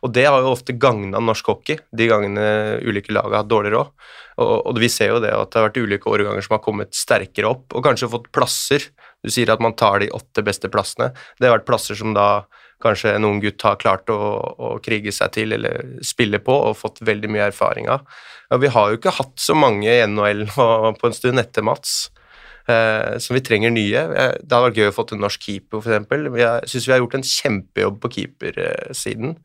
[0.07, 2.45] Og det har jo ofte gagna norsk hockey, de gangene
[2.79, 3.91] ulike lag har hatt dårlig råd.
[4.38, 6.95] Og, og, vi ser jo det at det har vært ulike årganger som har kommet
[6.95, 8.88] sterkere opp, og kanskje fått plasser.
[9.26, 11.11] Du sier at man tar de åtte beste plassene.
[11.39, 12.45] Det har vært plasser som da
[12.84, 16.78] kanskje en ung gutt har klart å, å krige seg til eller spille på og
[16.78, 18.05] fått veldig mye erfaring av.
[18.51, 22.07] Ja, vi har jo ikke hatt så mange i NHL på en stund etter Mats.
[22.68, 24.01] Eh, så vi trenger nye.
[24.11, 26.38] Eh, det hadde vært gøy å få en norsk keeper, f.eks.
[26.41, 29.38] Jeg syns vi har gjort en kjempejobb på keepersiden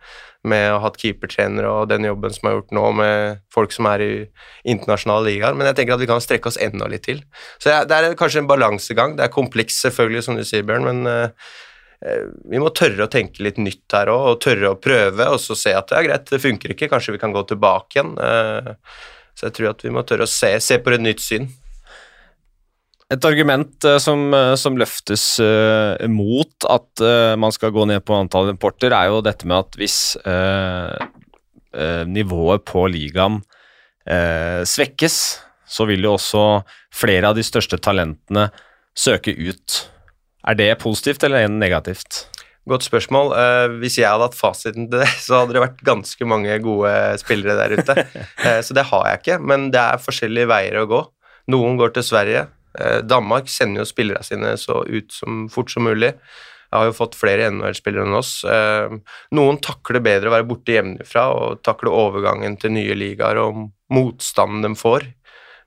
[0.50, 3.86] med å ha hatt keepertrenere og den jobben som er gjort nå med folk som
[3.92, 4.12] er i
[4.74, 7.22] internasjonale ligaer, men jeg tenker at vi kan strekke oss enda litt til.
[7.62, 9.14] Så det er kanskje en balansegang.
[9.20, 11.54] Det er kompleks, selvfølgelig, som du sier, Bjørn, men eh,
[12.50, 15.54] vi må tørre å tenke litt nytt her òg, og tørre å prøve, og så
[15.54, 18.16] se at det er greit, det funker ikke, kanskje vi kan gå tilbake igjen.
[19.38, 21.46] Så jeg tror at vi må tørre å se, se på et nytt syn.
[23.12, 27.04] Et argument uh, som, uh, som, løftes uh, mot at
[27.40, 29.96] man skal gå ned på antall importer, er jo dette med at hvis
[32.12, 33.38] nivået på ligaen
[34.68, 35.16] svekkes,
[35.64, 36.42] så vil jo også
[36.92, 38.50] flere av de største talentene
[38.92, 39.78] søke ut.
[40.44, 42.26] Er det positivt eller negativt?
[42.68, 43.32] Godt spørsmål.
[43.80, 46.92] hvis jeg hadde hatt fasiten til det, så hadde det vært ganske mange gode
[47.24, 48.06] spillere der ute.
[48.68, 51.06] så det har jeg ikke, men det er forskjellige veier å gå.
[51.56, 52.61] Noen går til Sverige, Eh,
[53.04, 56.14] Danmark sender jo spillerne sine så ut som fort som mulig.
[56.72, 58.30] Jeg har jo fått flere NHL-spillere enn oss.
[58.48, 58.92] Eh,
[59.36, 64.64] noen takler bedre å være borte hjemmefra og takle overgangen til nye ligaer og motstanden
[64.64, 65.04] de får.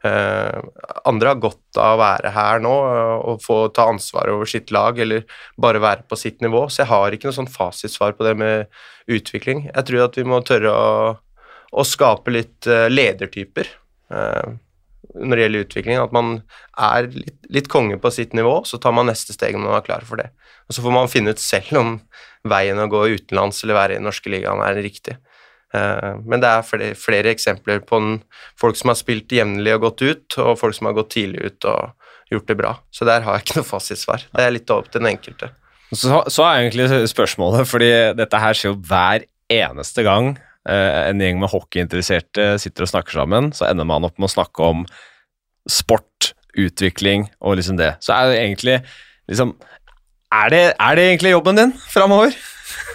[0.06, 0.62] Uh,
[1.10, 2.74] andre har godt av å være her nå
[3.26, 5.24] og få ta ansvar over sitt lag, eller
[5.58, 6.68] bare være på sitt nivå.
[6.70, 8.68] Så jeg har ikke noe sånn fasitsvar på det med
[9.10, 9.64] utvikling.
[9.72, 10.92] Jeg tror at vi må tørre å,
[11.74, 13.72] å skape litt ledertyper
[15.16, 16.02] når det gjelder utvikling.
[16.02, 16.32] At man
[16.78, 19.88] er litt, litt, konge på sitt nivå, så tar man neste steg når man er
[19.88, 20.32] klar for det.
[20.68, 21.96] Og så får man finne ut selv om
[22.50, 25.18] veien å gå utenlands eller være i den norske ligaen er riktig.
[25.76, 28.18] Eh, men det er flere, flere eksempler på en,
[28.60, 31.70] folk som har spilt jevnlig og gått ut, og folk som har gått tidlig ut
[31.72, 32.74] og gjort det bra.
[32.94, 34.26] Så der har jeg ikke noe fasitsvar.
[34.34, 35.52] Det er litt opp til den enkelte.
[35.94, 40.34] Så, så er egentlig spørsmålet, fordi dette her skjer jo hver eneste gang
[40.66, 44.66] en gjeng med hockeyinteresserte sitter og snakker sammen, så ender man opp med å snakke
[44.66, 44.86] om
[45.70, 47.96] sport, utvikling og liksom det.
[48.04, 48.76] Så er det egentlig
[49.28, 49.56] liksom
[50.36, 52.34] Er det, er det egentlig jobben din framover?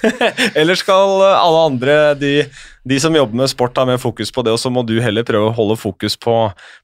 [0.59, 2.33] Eller skal alle andre, de,
[2.85, 5.25] de, som jobber med sport, ha mer fokus på det, og så må du heller
[5.27, 6.35] prøve å holde fokus på,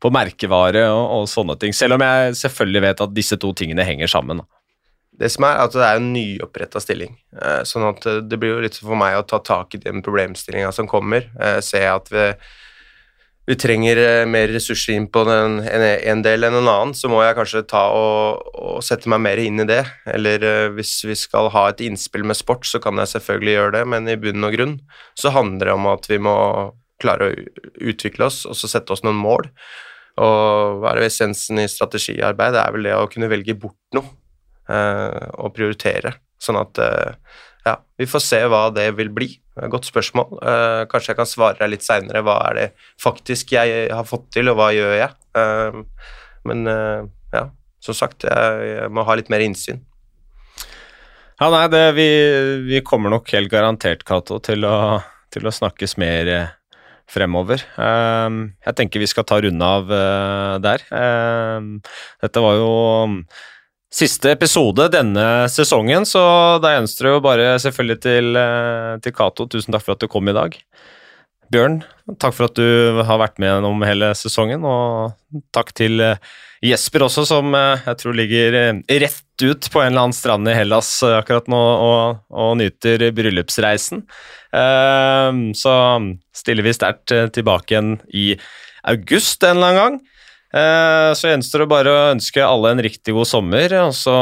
[0.01, 1.75] på merkevare og, og, sånne ting.
[1.77, 4.41] Selv om jeg selvfølgelig vet at disse to tingene henger sammen.
[5.17, 7.15] Det som er at det er en nyoppretta stilling.
[7.41, 10.73] Eh, sånn at det blir jo litt for meg å ta tak i den problemstillinga
[10.77, 11.31] som kommer.
[11.41, 12.31] Eh, se at vi
[13.47, 17.21] vi trenger eh, mer ressurser inn på den, en, del enn en annen, så må
[17.23, 19.85] jeg kanskje ta og, og, sette meg mer inn i det.
[20.11, 23.85] Eller hvis vi skal ha et innspill med sport, så kan jeg selvfølgelig gjøre det,
[23.95, 24.75] men i bunn og grunn
[25.15, 26.37] så handler det om at vi må
[26.99, 27.37] klare å
[27.87, 29.47] utvikle oss og så sette oss noen mål.
[30.27, 32.57] Og hva er essensen i strategiarbeid?
[32.57, 34.11] Det er vel det å kunne velge bort noe
[34.67, 36.17] og prioritere.
[36.43, 39.31] Sånn at uh, ja, vi får se hva det vil bli.
[39.73, 40.39] Godt spørsmål.
[40.39, 42.23] Uh, kanskje jeg kan svare deg litt seinere.
[42.27, 42.67] Hva er det
[43.03, 45.15] faktisk jeg har fått til, og hva gjør jeg?
[46.47, 46.69] Men
[47.35, 47.43] ja,
[47.85, 49.83] som sagt, jeg, må ha litt mer innsyn.
[51.37, 52.07] Ja, nei, det, vi,
[52.65, 54.65] vi, kommer nok helt garantert, Cato, til,
[55.35, 56.31] til, å snakkes mer
[57.11, 57.67] fremover.
[57.77, 59.93] jeg tenker vi skal ta runde av
[60.65, 60.87] der.
[62.23, 62.73] dette var jo
[63.95, 66.21] Siste episode denne sesongen, så
[66.59, 69.47] da gjenstår det jo bare selvfølgelig til, eh, til Cato.
[69.47, 70.57] Tusen takk for at du kom i dag.
[71.55, 71.79] Bjørn,
[72.19, 75.15] takk for at du har vært med gjennom hele sesongen, og
[75.55, 76.19] takk til eh,
[76.67, 78.59] Jesper også, som eh, jeg tror ligger
[78.91, 84.03] rett ut på en eller annen strand i Hellas akkurat nå og, og nyter bryllupsreisen.
[84.57, 85.73] Så
[86.33, 88.31] stiller vi sterkt tilbake igjen i
[88.89, 89.99] august en eller annen gang.
[90.55, 93.75] Eh, så gjenstår det bare å ønske alle en riktig god sommer.
[93.87, 94.17] Og så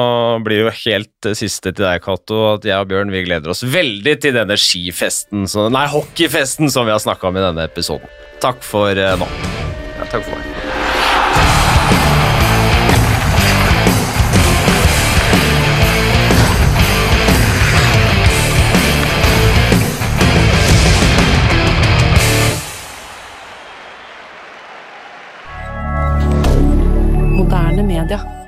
[0.45, 3.64] blir det jo helt siste til deg, Cato, at jeg og Bjørn vi gleder oss
[3.66, 8.11] veldig til denne skifesten, nei, hockeyfesten som vi har snakka om i denne episoden.
[8.45, 9.31] Takk for eh, nå.
[9.99, 10.54] Ja, takk for meg.
[28.07, 28.43] Canada.